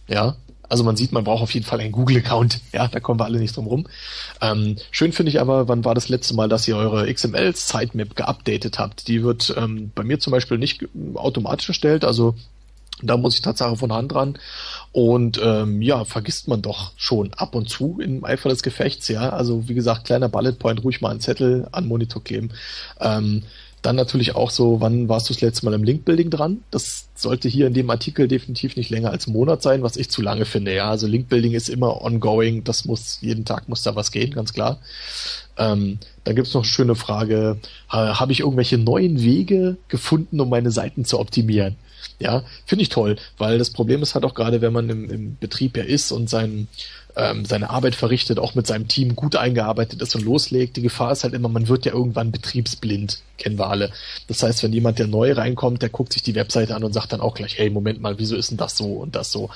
[0.08, 0.36] Ja,
[0.70, 2.60] also man sieht, man braucht auf jeden Fall einen Google-Account.
[2.74, 3.88] Ja, da kommen wir alle nicht drum rum.
[4.42, 8.80] Ähm, schön finde ich aber, wann war das letzte Mal, dass ihr eure XML-Sitemap geupdatet
[8.80, 9.08] habt?
[9.08, 10.86] Die wird ähm, bei mir zum Beispiel nicht
[11.16, 12.36] automatisch erstellt, also
[13.04, 14.40] da muss ich Tatsache von Hand ran.
[14.92, 19.30] Und ähm, ja, vergisst man doch schon ab und zu im Eifer des Gefechts, ja.
[19.30, 22.52] Also wie gesagt, kleiner Bullet Point, ruhig mal einen Zettel an Monitor kleben.
[23.00, 23.44] Ähm,
[23.82, 26.64] dann natürlich auch so, wann warst du das letzte Mal im Link-Building dran?
[26.72, 30.22] Das sollte hier in dem Artikel definitiv nicht länger als Monat sein, was ich zu
[30.22, 30.74] lange finde.
[30.74, 34.54] Ja, also Link-Building ist immer ongoing, das muss, jeden Tag muss da was gehen, ganz
[34.54, 34.80] klar.
[35.58, 37.58] Ähm, dann gibt's noch eine schöne Frage,
[37.90, 41.76] habe ich irgendwelche neuen Wege gefunden, um meine Seiten zu optimieren?
[42.20, 45.38] Ja, finde ich toll, weil das Problem ist halt auch gerade, wenn man im, im
[45.40, 46.68] Betrieb ja ist und sein,
[47.18, 50.78] ähm, seine Arbeit verrichtet, auch mit seinem Team gut eingearbeitet ist und loslegt.
[50.78, 53.92] Die Gefahr ist halt immer, man wird ja irgendwann betriebsblind, kennen wir alle.
[54.28, 57.14] Das heißt, wenn jemand, der neu reinkommt, der guckt sich die Webseite an und sagt
[57.14, 59.50] dann auch gleich, hey, Moment mal, wieso ist denn das so und das so?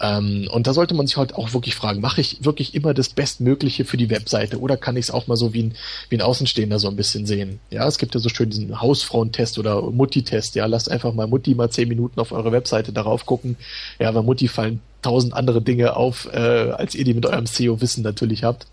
[0.00, 3.08] Ähm, und da sollte man sich halt auch wirklich fragen, mache ich wirklich immer das
[3.08, 5.74] Bestmögliche für die Webseite oder kann ich es auch mal so wie ein,
[6.10, 7.58] wie ein Außenstehender so ein bisschen sehen?
[7.70, 11.54] Ja, es gibt ja so schön diesen Hausfrauentest oder Mutti-Test, ja, lasst einfach mal Mutti
[11.56, 13.56] mal zehn Minuten auf eure Webseite darauf gucken.
[13.98, 18.02] Ja, bei Mutti fallen tausend andere Dinge auf, äh, als ihr die mit eurem SEO-Wissen
[18.02, 18.66] natürlich habt.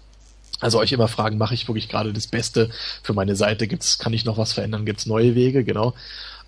[0.59, 2.69] Also euch immer fragen, mache ich wirklich gerade das Beste
[3.03, 3.67] für meine Seite?
[3.67, 4.85] Gibt's, kann ich noch was verändern?
[4.85, 5.63] Gibt's neue Wege?
[5.63, 5.93] Genau.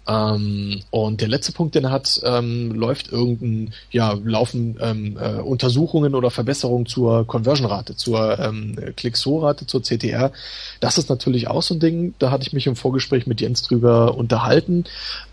[0.08, 5.40] Ähm, und der letzte Punkt, den er hat, ähm, läuft irgendein, ja, laufen ähm, äh,
[5.40, 10.32] Untersuchungen oder Verbesserungen zur Conversion-Rate, zur ähm, Click-So-Rate, zur CTR.
[10.80, 12.16] Das ist natürlich auch so ein Ding.
[12.18, 14.86] Da hatte ich mich im Vorgespräch mit Jens drüber unterhalten.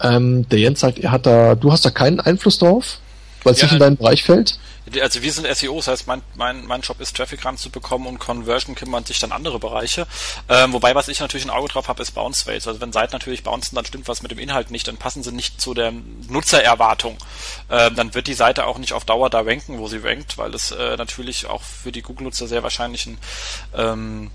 [0.03, 2.99] Ähm, der Jens sagt, er hat da, du hast da keinen Einfluss drauf?
[3.47, 4.59] Weil es ja, nicht in deinen Bereich fällt?
[5.01, 8.75] Also wir sind SEOs, das heißt mein, mein, mein Job ist Traffic ranzubekommen und Conversion
[8.75, 10.07] kümmern sich dann andere Bereiche.
[10.49, 12.67] Ähm, wobei, was ich natürlich ein Auge drauf habe, ist Bounce Rates.
[12.67, 15.33] Also wenn Seiten natürlich bouncen, dann stimmt was mit dem Inhalt nicht, dann passen sie
[15.33, 15.93] nicht zu der
[16.29, 17.19] Nutzererwartung.
[17.71, 20.55] Ähm, dann wird die Seite auch nicht auf Dauer da ranken, wo sie rankt, weil
[20.55, 23.19] es äh, natürlich auch für die Google-Nutzer sehr wahrscheinlich ein
[23.77, 24.31] ähm,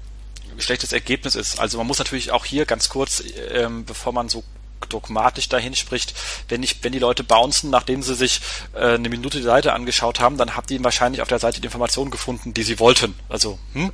[0.57, 1.59] schlechtes Ergebnis ist.
[1.59, 4.43] Also man muss natürlich auch hier ganz kurz, ähm, bevor man so
[4.87, 6.13] dogmatisch dahin spricht,
[6.49, 8.41] wenn ich, wenn die Leute bouncen, nachdem sie sich
[8.73, 11.65] äh, eine Minute die Seite angeschaut haben, dann habt ihr wahrscheinlich auf der Seite die
[11.65, 13.15] Informationen gefunden, die sie wollten.
[13.29, 13.91] Also hm?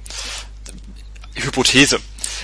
[1.35, 1.99] Hypothese.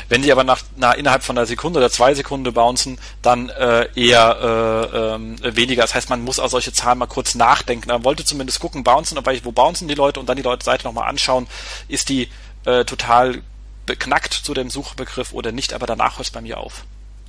[0.09, 3.87] Wenn die aber nach, nach innerhalb von einer Sekunde oder zwei Sekunden bouncen, dann äh,
[3.95, 5.81] eher äh, äh, weniger.
[5.81, 7.89] Das heißt, man muss auch solche Zahlen mal kurz nachdenken.
[7.89, 10.85] Man wollte zumindest gucken, bouncen, aber wo bouncen die Leute und dann die Leute Seite
[10.85, 11.47] nochmal anschauen,
[11.87, 12.29] ist die
[12.65, 13.41] äh, total
[13.85, 16.85] beknackt zu dem Suchbegriff oder nicht, aber danach hört es bei mir auf.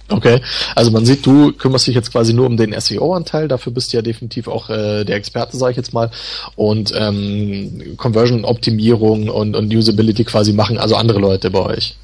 [0.09, 0.41] Okay,
[0.75, 3.97] also man sieht, du kümmerst dich jetzt quasi nur um den SEO-Anteil, dafür bist du
[3.97, 6.11] ja definitiv auch äh, der Experte, sage ich jetzt mal.
[6.57, 11.97] Und ähm, Conversion-Optimierung und, und Usability quasi machen also andere Leute bei euch.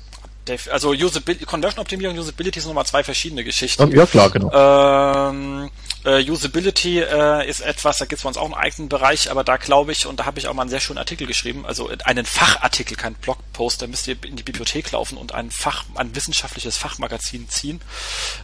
[0.70, 3.94] Also Usability, Conversion-Optimierung und Usability sind nochmal zwei verschiedene Geschichten.
[3.94, 4.50] Ja, klar, genau.
[4.52, 5.70] Ähm,
[6.04, 9.44] äh, Usability äh, ist etwas, da gibt es bei uns auch einen eigenen Bereich, aber
[9.44, 11.90] da glaube ich, und da habe ich auch mal einen sehr schönen Artikel geschrieben, also
[12.04, 16.14] einen Fachartikel, kein Blogpost, da müsst ihr in die Bibliothek laufen und ein Fach, ein
[16.14, 17.80] wissenschaftliches Fachmagazin ziehen.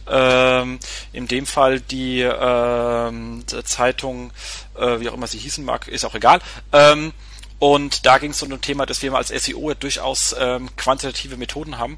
[0.07, 0.79] Ähm,
[1.13, 4.31] in dem Fall die ähm, Zeitung,
[4.77, 6.39] äh, wie auch immer sie hießen mag, ist auch egal.
[6.73, 7.13] Ähm,
[7.59, 11.79] und da ging es um ein Thema, dass wir als SEO durchaus ähm, quantitative Methoden
[11.79, 11.97] haben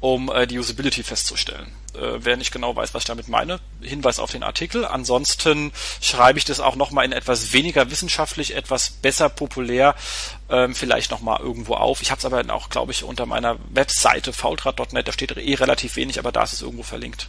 [0.00, 1.70] um äh, die Usability festzustellen.
[1.94, 4.84] Äh, wer nicht genau weiß, was ich damit meine, Hinweis auf den Artikel.
[4.84, 9.94] Ansonsten schreibe ich das auch nochmal in etwas weniger wissenschaftlich, etwas besser populär,
[10.48, 12.02] ähm, vielleicht nochmal irgendwo auf.
[12.02, 15.96] Ich habe es aber auch, glaube ich, unter meiner Webseite faultrat.net, da steht eh relativ
[15.96, 17.28] wenig, aber da ist es irgendwo verlinkt.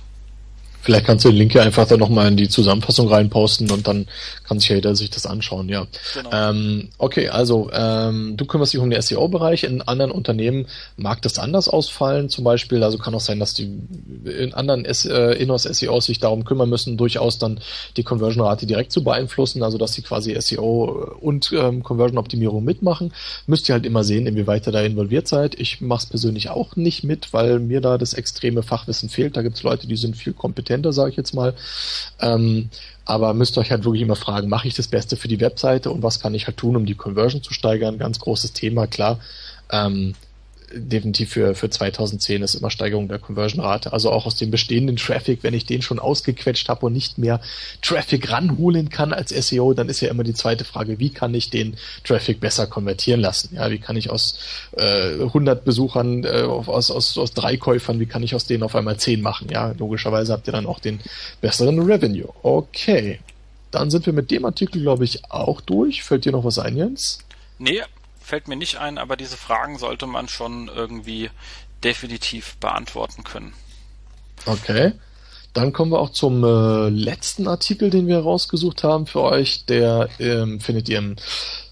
[0.81, 4.07] Vielleicht kannst du den Link ja einfach dann nochmal in die Zusammenfassung reinposten und dann
[4.43, 5.85] kann sich ja jeder sich das anschauen, ja.
[6.15, 6.29] Genau.
[6.33, 9.63] Ähm, okay, also ähm, du kümmerst dich um den SEO-Bereich.
[9.63, 10.65] In anderen Unternehmen
[10.97, 12.83] mag das anders ausfallen, zum Beispiel.
[12.83, 13.79] Also kann auch sein, dass die
[14.25, 17.59] in anderen äh, Inhouse-SEOs sich darum kümmern müssen, durchaus dann
[17.95, 23.13] die Conversion-Rate direkt zu beeinflussen, also dass sie quasi SEO und ähm, Conversion-Optimierung mitmachen.
[23.45, 25.59] Müsst ihr halt immer sehen, inwieweit ihr da involviert seid.
[25.59, 29.37] Ich mache es persönlich auch nicht mit, weil mir da das extreme Fachwissen fehlt.
[29.37, 31.53] Da gibt es Leute, die sind viel kompetenter kompetenter, sage ich jetzt mal.
[32.19, 32.69] Ähm,
[33.05, 36.03] aber müsst euch halt wirklich immer fragen, mache ich das Beste für die Webseite und
[36.03, 37.97] was kann ich halt tun, um die Conversion zu steigern?
[37.97, 39.19] Ganz großes Thema, klar.
[39.71, 40.13] Ähm,
[40.73, 43.93] definitiv für, für 2010 ist immer Steigerung der Conversion-Rate.
[43.93, 47.41] Also auch aus dem bestehenden Traffic, wenn ich den schon ausgequetscht habe und nicht mehr
[47.81, 51.49] Traffic ranholen kann als SEO, dann ist ja immer die zweite Frage, wie kann ich
[51.49, 53.55] den Traffic besser konvertieren lassen?
[53.55, 54.39] Ja, wie kann ich aus
[54.77, 58.75] äh, 100 Besuchern, äh, aus, aus, aus drei Käufern, wie kann ich aus denen auf
[58.75, 59.49] einmal 10 machen?
[59.49, 60.99] Ja, logischerweise habt ihr dann auch den
[61.41, 62.29] besseren Revenue.
[62.43, 63.19] Okay.
[63.71, 66.03] Dann sind wir mit dem Artikel, glaube ich, auch durch.
[66.03, 67.19] Fällt dir noch was ein, Jens?
[67.57, 67.81] Nee,
[68.31, 71.29] fällt mir nicht ein, aber diese Fragen sollte man schon irgendwie
[71.83, 73.51] definitiv beantworten können.
[74.45, 74.93] Okay.
[75.51, 79.65] Dann kommen wir auch zum äh, letzten Artikel, den wir rausgesucht haben für euch.
[79.65, 81.17] Der ähm, findet ihr im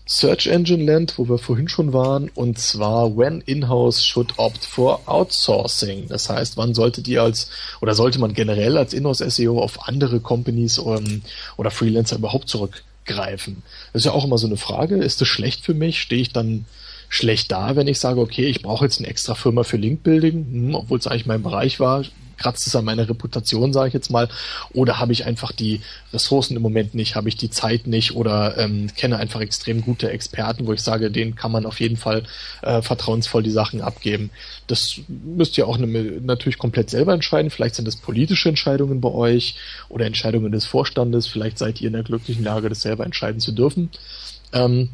[0.05, 5.03] Search Engine Land, wo wir vorhin schon waren, und zwar When In-House should opt for
[5.05, 6.09] Outsourcing.
[6.09, 7.49] Das heißt, wann solltet ihr als
[7.79, 11.21] oder sollte man generell als In-House SEO auf andere Companies ähm,
[11.55, 13.63] oder Freelancer überhaupt zurück greifen.
[13.91, 14.95] Das ist ja auch immer so eine Frage.
[14.95, 15.99] Ist das schlecht für mich?
[15.99, 16.65] Stehe ich dann
[17.09, 20.75] schlecht da, wenn ich sage, okay, ich brauche jetzt eine extra Firma für Linkbuilding, hm,
[20.75, 22.03] obwohl es eigentlich mein Bereich war,
[22.39, 24.29] kratzt es an meiner Reputation, sage ich jetzt mal,
[24.73, 25.81] oder habe ich einfach die
[26.13, 30.09] Ressourcen im Moment nicht, habe ich die Zeit nicht oder ähm, kenne einfach extrem gute
[30.09, 32.23] Experten, wo ich sage, denen kann man auf jeden Fall
[32.61, 34.31] äh, vertrauensvoll die Sachen abgeben.
[34.67, 35.87] Das müsst ihr auch ne,
[36.21, 37.51] natürlich komplett selber entscheiden.
[37.51, 39.55] Vielleicht sind das politische Entscheidungen bei euch
[39.89, 41.27] oder Entscheidungen des Vorstandes.
[41.27, 43.89] Vielleicht seid ihr in der glücklichen Lage, das selber entscheiden zu dürfen.
[44.53, 44.89] Ähm,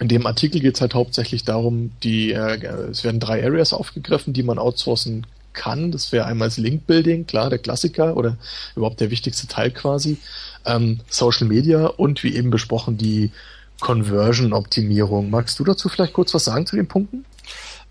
[0.00, 4.32] in dem Artikel geht es halt hauptsächlich darum, die, äh, es werden drei Areas aufgegriffen,
[4.32, 5.92] die man outsourcen kann.
[5.92, 8.36] Das wäre einmal das Link-Building, klar, der Klassiker oder
[8.76, 10.18] überhaupt der wichtigste Teil quasi.
[10.64, 13.32] Ähm, Social Media und wie eben besprochen die
[13.80, 15.30] Conversion-Optimierung.
[15.30, 17.24] Magst du dazu vielleicht kurz was sagen zu den Punkten?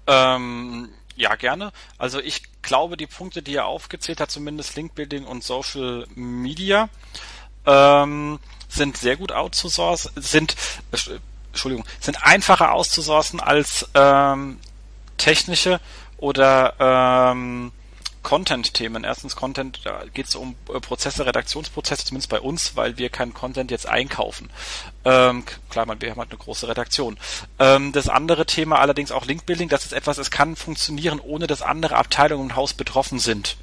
[0.07, 1.71] Ähm, ja, gerne.
[1.97, 6.89] Also ich glaube, die Punkte, die er aufgezählt hat, zumindest Link-Building und Social Media,
[7.65, 10.55] ähm, sind sehr gut outzusourcen, sind,
[10.91, 10.97] äh,
[11.51, 14.57] Entschuldigung, sind einfacher auszusourcen als ähm,
[15.17, 15.79] technische
[16.23, 17.73] oder ähm,
[18.23, 19.03] Content-Themen.
[19.03, 23.33] Erstens Content, da geht es um äh, Prozesse, Redaktionsprozesse, zumindest bei uns, weil wir keinen
[23.33, 24.49] Content jetzt einkaufen.
[25.03, 27.17] Ähm, klar, man, wir haben halt eine große Redaktion.
[27.59, 31.61] Ähm, das andere Thema allerdings auch Linkbuilding, das ist etwas, es kann funktionieren, ohne dass
[31.61, 33.57] andere Abteilungen im Haus betroffen sind.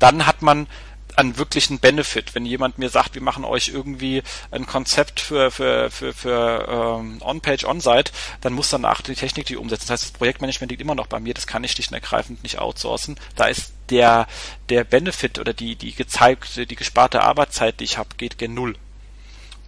[0.00, 0.66] Dann hat man
[1.18, 2.34] einen wirklichen Benefit.
[2.34, 7.18] Wenn jemand mir sagt, wir machen euch irgendwie ein Konzept für, für, für, für ähm,
[7.22, 9.86] On-Page, On-Site, dann muss danach die Technik die umsetzen.
[9.88, 12.42] Das heißt, das Projektmanagement liegt immer noch bei mir, das kann ich schlicht und ergreifend
[12.42, 13.18] nicht outsourcen.
[13.36, 14.26] Da ist der,
[14.68, 18.76] der Benefit oder die, die gezeigte, die gesparte Arbeitszeit, die ich habe, geht gen Null.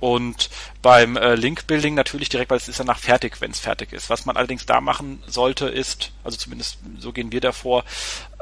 [0.03, 0.51] Und
[0.82, 4.11] beim äh, Link-Building natürlich direkt, weil es ist danach fertig, wenn es fertig ist.
[4.11, 7.84] Was man allerdings da machen sollte, ist, also zumindest so gehen wir davor,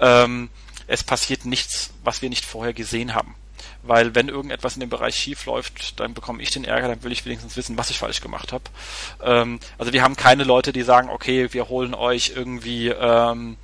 [0.00, 0.48] ähm,
[0.90, 3.34] es passiert nichts, was wir nicht vorher gesehen haben.
[3.82, 7.12] Weil wenn irgendetwas in dem Bereich schief läuft, dann bekomme ich den Ärger, dann will
[7.12, 8.64] ich wenigstens wissen, was ich falsch gemacht habe.
[9.22, 13.56] Ähm, also wir haben keine Leute, die sagen, okay, wir holen euch irgendwie ähm,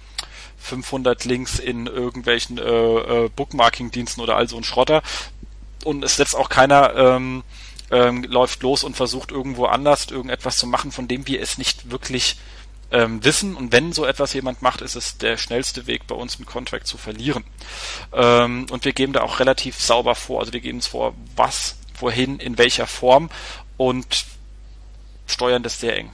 [0.59, 5.03] 500 Links in irgendwelchen äh, äh, Bookmarking-Diensten oder all so ein Schrotter.
[5.85, 7.43] Und es setzt auch keiner ähm,
[7.91, 11.91] ähm, läuft los und versucht irgendwo anders irgendetwas zu machen, von dem wir es nicht
[11.91, 12.37] wirklich
[12.91, 16.37] ähm, wissen und wenn so etwas jemand macht, ist es der schnellste Weg bei uns
[16.37, 17.45] einen Contract zu verlieren.
[18.12, 21.76] Ähm, und wir geben da auch relativ sauber vor, also wir geben es vor, was,
[21.99, 23.30] wohin, in welcher Form
[23.76, 24.24] und
[25.26, 26.11] steuern das sehr eng.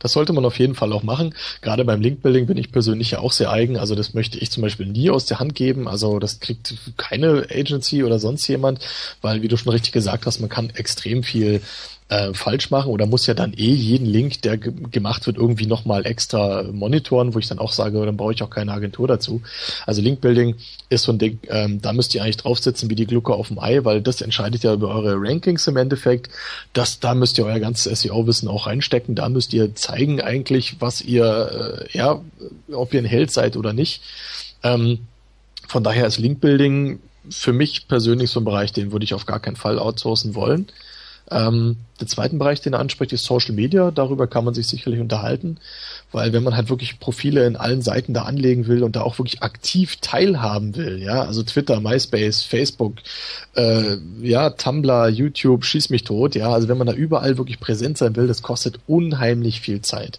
[0.00, 1.34] Das sollte man auf jeden Fall auch machen.
[1.60, 3.76] Gerade beim Linkbuilding bin ich persönlich ja auch sehr eigen.
[3.76, 5.86] Also das möchte ich zum Beispiel nie aus der Hand geben.
[5.86, 8.80] Also das kriegt keine Agency oder sonst jemand,
[9.20, 11.60] weil wie du schon richtig gesagt hast, man kann extrem viel
[12.10, 16.04] äh, falsch machen oder muss ja dann eh jeden Link, der gemacht wird, irgendwie nochmal
[16.06, 19.42] extra monitoren, wo ich dann auch sage, dann brauche ich auch keine Agentur dazu.
[19.86, 20.56] Also Linkbuilding
[20.88, 23.60] ist so ein Ding, ähm, da müsst ihr eigentlich draufsetzen wie die Glucke auf dem
[23.60, 26.30] Ei, weil das entscheidet ja über eure Rankings im Endeffekt.
[26.72, 29.14] Das, da müsst ihr euer ganzes SEO-Wissen auch reinstecken.
[29.14, 32.20] Da müsst ihr zeigen eigentlich, was ihr, äh, ja,
[32.72, 34.02] ob ihr ein Held seid oder nicht.
[34.64, 35.06] Ähm,
[35.68, 36.98] von daher ist Linkbuilding
[37.30, 40.66] für mich persönlich so ein Bereich, den würde ich auf gar keinen Fall outsourcen wollen.
[41.30, 43.90] Ähm, der zweite Bereich, den er anspricht, ist Social Media.
[43.90, 45.58] Darüber kann man sich sicherlich unterhalten,
[46.12, 49.18] weil wenn man halt wirklich Profile in allen Seiten da anlegen will und da auch
[49.18, 52.94] wirklich aktiv teilhaben will, ja, also Twitter, MySpace, Facebook,
[53.54, 57.98] äh, ja, Tumblr, YouTube, schieß mich tot, ja, also wenn man da überall wirklich präsent
[57.98, 60.18] sein will, das kostet unheimlich viel Zeit.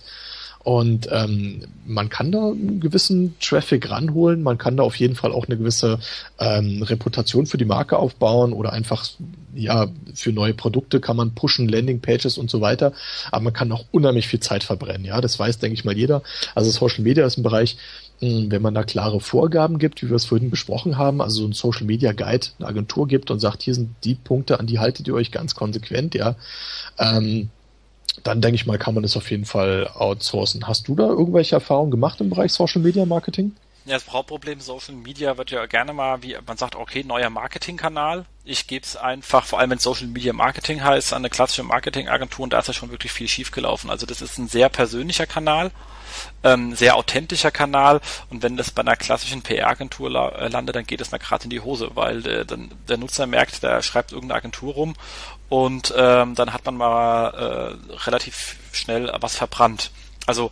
[0.63, 5.31] Und ähm, man kann da einen gewissen Traffic ranholen, man kann da auf jeden Fall
[5.31, 5.99] auch eine gewisse
[6.39, 9.05] ähm, Reputation für die Marke aufbauen oder einfach
[9.55, 12.93] ja für neue Produkte kann man pushen, Landingpages und so weiter.
[13.31, 15.05] Aber man kann auch unheimlich viel Zeit verbrennen.
[15.05, 16.21] Ja, das weiß denke ich mal jeder.
[16.53, 17.77] Also Social Media ist ein Bereich,
[18.19, 21.47] hm, wenn man da klare Vorgaben gibt, wie wir es vorhin besprochen haben, also so
[21.47, 24.79] ein Social Media Guide, eine Agentur gibt und sagt, hier sind die Punkte, an die
[24.79, 26.35] haltet ihr euch ganz konsequent, ja.
[26.99, 27.49] Ähm,
[28.23, 30.67] dann denke ich mal, kann man das auf jeden Fall outsourcen.
[30.67, 33.55] Hast du da irgendwelche Erfahrungen gemacht im Bereich Social Media Marketing?
[33.85, 38.25] Ja, das Hauptproblem Social Media wird ja gerne mal, wie man sagt, okay, neuer Marketingkanal.
[38.43, 42.43] Ich gebe es einfach, vor allem wenn Social Media Marketing heißt, an eine klassische Marketingagentur
[42.43, 43.89] und da ist ja schon wirklich viel schiefgelaufen.
[43.89, 45.71] Also das ist ein sehr persönlicher Kanal,
[46.43, 51.01] ähm, sehr authentischer Kanal und wenn das bei einer klassischen PR-Agentur äh, landet, dann geht
[51.01, 54.37] es mal gerade in die Hose, weil äh, dann der Nutzer merkt, der schreibt irgendeine
[54.37, 54.93] Agentur rum
[55.51, 59.91] und ähm, dann hat man mal äh, relativ schnell was verbrannt.
[60.25, 60.49] Also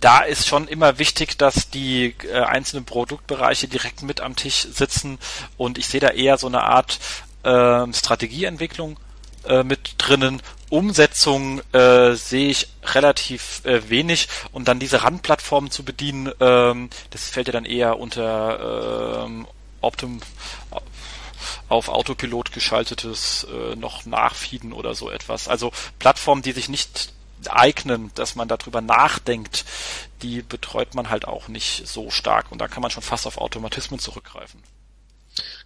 [0.00, 5.20] da ist schon immer wichtig, dass die äh, einzelnen Produktbereiche direkt mit am Tisch sitzen
[5.56, 6.98] und ich sehe da eher so eine Art
[7.44, 8.98] äh, Strategieentwicklung
[9.46, 10.42] äh, mit drinnen.
[10.68, 17.28] Umsetzung äh, sehe ich relativ äh, wenig und dann diese Randplattformen zu bedienen, ähm, das
[17.28, 19.46] fällt ja dann eher unter ähm,
[19.80, 20.20] Optim
[21.68, 25.48] auf Autopilot geschaltetes äh, noch nachfieden oder so etwas.
[25.48, 27.12] Also Plattformen, die sich nicht
[27.48, 29.64] eignen, dass man darüber nachdenkt,
[30.22, 33.38] die betreut man halt auch nicht so stark und da kann man schon fast auf
[33.38, 34.62] Automatismen zurückgreifen.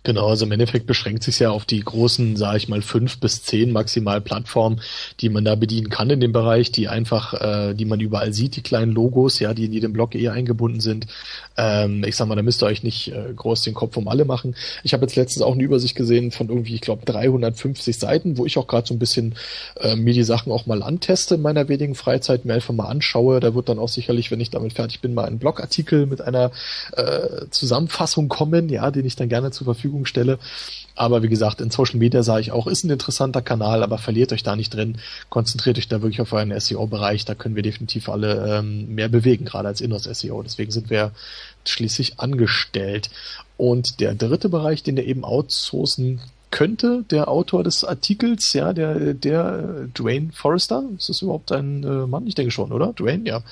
[0.05, 3.43] Genau, also im Endeffekt beschränkt sich ja auf die großen, sage ich mal, fünf bis
[3.43, 4.83] zehn maximal Plattformen,
[5.21, 8.57] die man da bedienen kann in dem Bereich, die einfach, äh, die man überall sieht,
[8.57, 11.07] die kleinen Logos, ja, die in jedem Blog eh eingebunden sind.
[11.57, 14.27] Ähm, ich sag mal, da müsst ihr euch nicht äh, groß den Kopf um alle
[14.27, 14.55] machen.
[14.83, 18.45] Ich habe jetzt letztens auch eine Übersicht gesehen von irgendwie, ich glaube, 350 Seiten, wo
[18.45, 19.37] ich auch gerade so ein bisschen
[19.81, 23.41] äh, mir die Sachen auch mal anteste in meiner wenigen Freizeit, mir einfach mal anschaue.
[23.41, 26.51] Da wird dann auch sicherlich, wenn ich damit fertig bin, mal ein Blogartikel mit einer
[26.93, 30.39] äh, Zusammenfassung kommen, ja, den ich dann gerne zur Verfügung Verfügung stelle.
[30.97, 34.33] Aber wie gesagt, in Social Media sage ich auch, ist ein interessanter Kanal, aber verliert
[34.33, 34.99] euch da nicht drin.
[35.29, 37.25] Konzentriert euch da wirklich auf euren SEO-Bereich.
[37.25, 40.43] Da können wir definitiv alle ähm, mehr bewegen, gerade als Inhouse-SEO.
[40.43, 41.11] Deswegen sind wir
[41.65, 43.11] schließlich angestellt.
[43.57, 46.21] Und der dritte Bereich, den ihr eben outsourcen
[46.51, 52.07] könnte, der Autor des Artikels, ja, der, der Dwayne Forrester, ist das überhaupt ein äh,
[52.07, 52.29] Mann?
[52.29, 52.93] Ich denke schon, oder?
[52.93, 53.43] Dwayne, ja.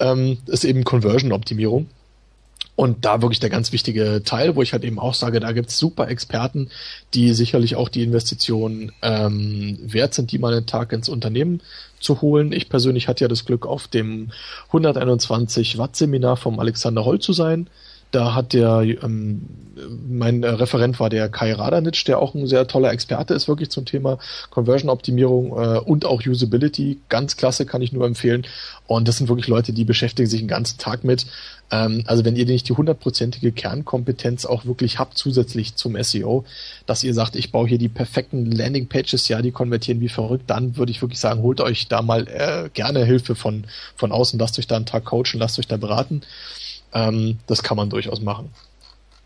[0.00, 1.86] Ähm, ist eben Conversion-Optimierung.
[2.74, 5.76] Und da wirklich der ganz wichtige Teil, wo ich halt eben auch sage, da gibt's
[5.76, 6.70] super Experten,
[7.12, 11.60] die sicherlich auch die Investitionen ähm, wert sind, die mal einen Tag ins Unternehmen
[12.00, 12.52] zu holen.
[12.52, 14.30] Ich persönlich hatte ja das Glück, auf dem
[14.68, 17.68] 121 Watt Seminar vom Alexander Holl zu sein.
[18.12, 19.48] Da hat der, ähm,
[20.08, 23.84] mein Referent war der Kai Radanitsch, der auch ein sehr toller Experte ist, wirklich zum
[23.84, 24.18] Thema
[24.50, 27.00] Conversion-Optimierung äh, und auch Usability.
[27.08, 28.46] Ganz klasse, kann ich nur empfehlen.
[28.86, 31.26] Und das sind wirklich Leute, die beschäftigen sich den ganzen Tag mit.
[31.70, 36.44] Ähm, also wenn ihr nicht die hundertprozentige Kernkompetenz auch wirklich habt, zusätzlich zum SEO,
[36.86, 40.76] dass ihr sagt, ich baue hier die perfekten Landing-Pages, ja, die konvertieren wie verrückt, dann
[40.76, 43.64] würde ich wirklich sagen, holt euch da mal äh, gerne Hilfe von,
[43.96, 46.22] von außen, lasst euch da einen Tag coachen, lasst euch da beraten.
[46.92, 48.50] Ähm, das kann man durchaus machen.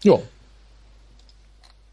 [0.02, 0.18] Ja.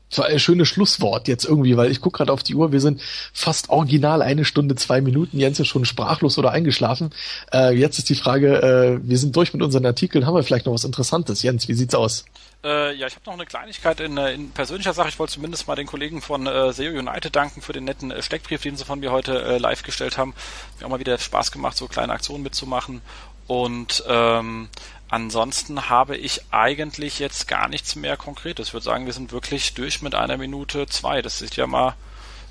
[0.09, 2.79] Das war ein schönes Schlusswort jetzt irgendwie, weil ich gucke gerade auf die Uhr, wir
[2.79, 3.01] sind
[3.33, 5.39] fast original eine Stunde, zwei Minuten.
[5.39, 7.09] Jens ist schon sprachlos oder eingeschlafen.
[7.51, 10.27] Äh, jetzt ist die Frage, äh, wir sind durch mit unseren Artikeln.
[10.27, 11.41] Haben wir vielleicht noch was Interessantes?
[11.41, 12.25] Jens, wie sieht's aus?
[12.63, 15.09] Äh, ja, ich habe noch eine Kleinigkeit in, äh, in, persönlicher Sache.
[15.09, 18.21] Ich wollte zumindest mal den Kollegen von äh, SEO United danken für den netten äh,
[18.21, 20.33] Steckbrief, den sie von mir heute äh, live gestellt haben.
[20.79, 23.01] Mir auch mal wieder Spaß gemacht, so kleine Aktionen mitzumachen.
[23.47, 24.69] Und ähm,
[25.13, 28.69] Ansonsten habe ich eigentlich jetzt gar nichts mehr Konkretes.
[28.69, 31.21] Ich würde sagen, wir sind wirklich durch mit einer Minute zwei.
[31.21, 31.93] Das sieht ja mal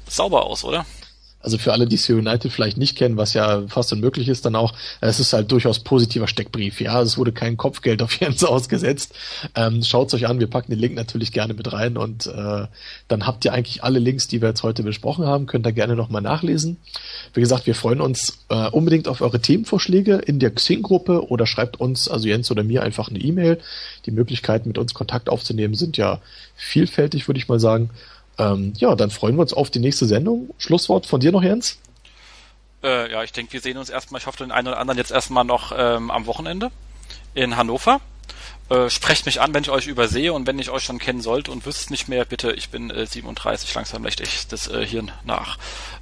[0.06, 0.86] sauber aus, oder?
[1.42, 4.54] Also für alle, die C United vielleicht nicht kennen, was ja fast unmöglich ist, dann
[4.54, 6.80] auch, es ist halt durchaus positiver Steckbrief.
[6.80, 9.14] Ja, es wurde kein Kopfgeld auf Jens ausgesetzt.
[9.54, 12.66] Ähm, Schaut euch an, wir packen den Link natürlich gerne mit rein und äh,
[13.08, 15.96] dann habt ihr eigentlich alle Links, die wir jetzt heute besprochen haben, könnt ihr gerne
[15.96, 16.78] nochmal nachlesen.
[17.34, 21.80] Wie gesagt, wir freuen uns äh, unbedingt auf eure Themenvorschläge in der Xing-Gruppe oder schreibt
[21.80, 23.58] uns, also Jens oder mir, einfach eine E-Mail.
[24.06, 26.20] Die Möglichkeiten, mit uns Kontakt aufzunehmen, sind ja
[26.56, 27.90] vielfältig, würde ich mal sagen.
[28.38, 30.50] Ähm, ja, dann freuen wir uns auf die nächste Sendung.
[30.58, 31.78] Schlusswort von dir noch, Jens?
[32.82, 35.12] Äh, ja, ich denke, wir sehen uns erstmal, ich hoffe, den einen oder anderen jetzt
[35.12, 36.70] erstmal noch ähm, am Wochenende
[37.34, 38.00] in Hannover.
[38.70, 41.50] Äh, sprecht mich an, wenn ich euch übersehe und wenn ich euch schon kennen sollte
[41.50, 45.12] und wüsst nicht mehr, bitte, ich bin äh, 37, langsam lächt ich das äh, Hirn
[45.24, 45.58] nach.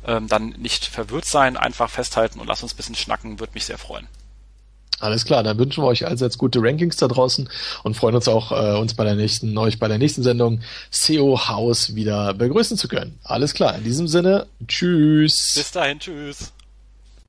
[0.07, 3.65] Ähm, dann nicht verwirrt sein, einfach festhalten und lasst uns ein bisschen schnacken, würde mich
[3.65, 4.07] sehr freuen.
[5.01, 7.49] Alles klar, dann wünschen wir euch allseits gute Rankings da draußen
[7.83, 11.49] und freuen uns auch, äh, uns bei der nächsten, euch bei der nächsten Sendung SEO
[11.49, 13.19] House wieder begrüßen zu können.
[13.25, 15.55] Alles klar, in diesem Sinne, tschüss.
[15.57, 16.53] Bis dahin, tschüss.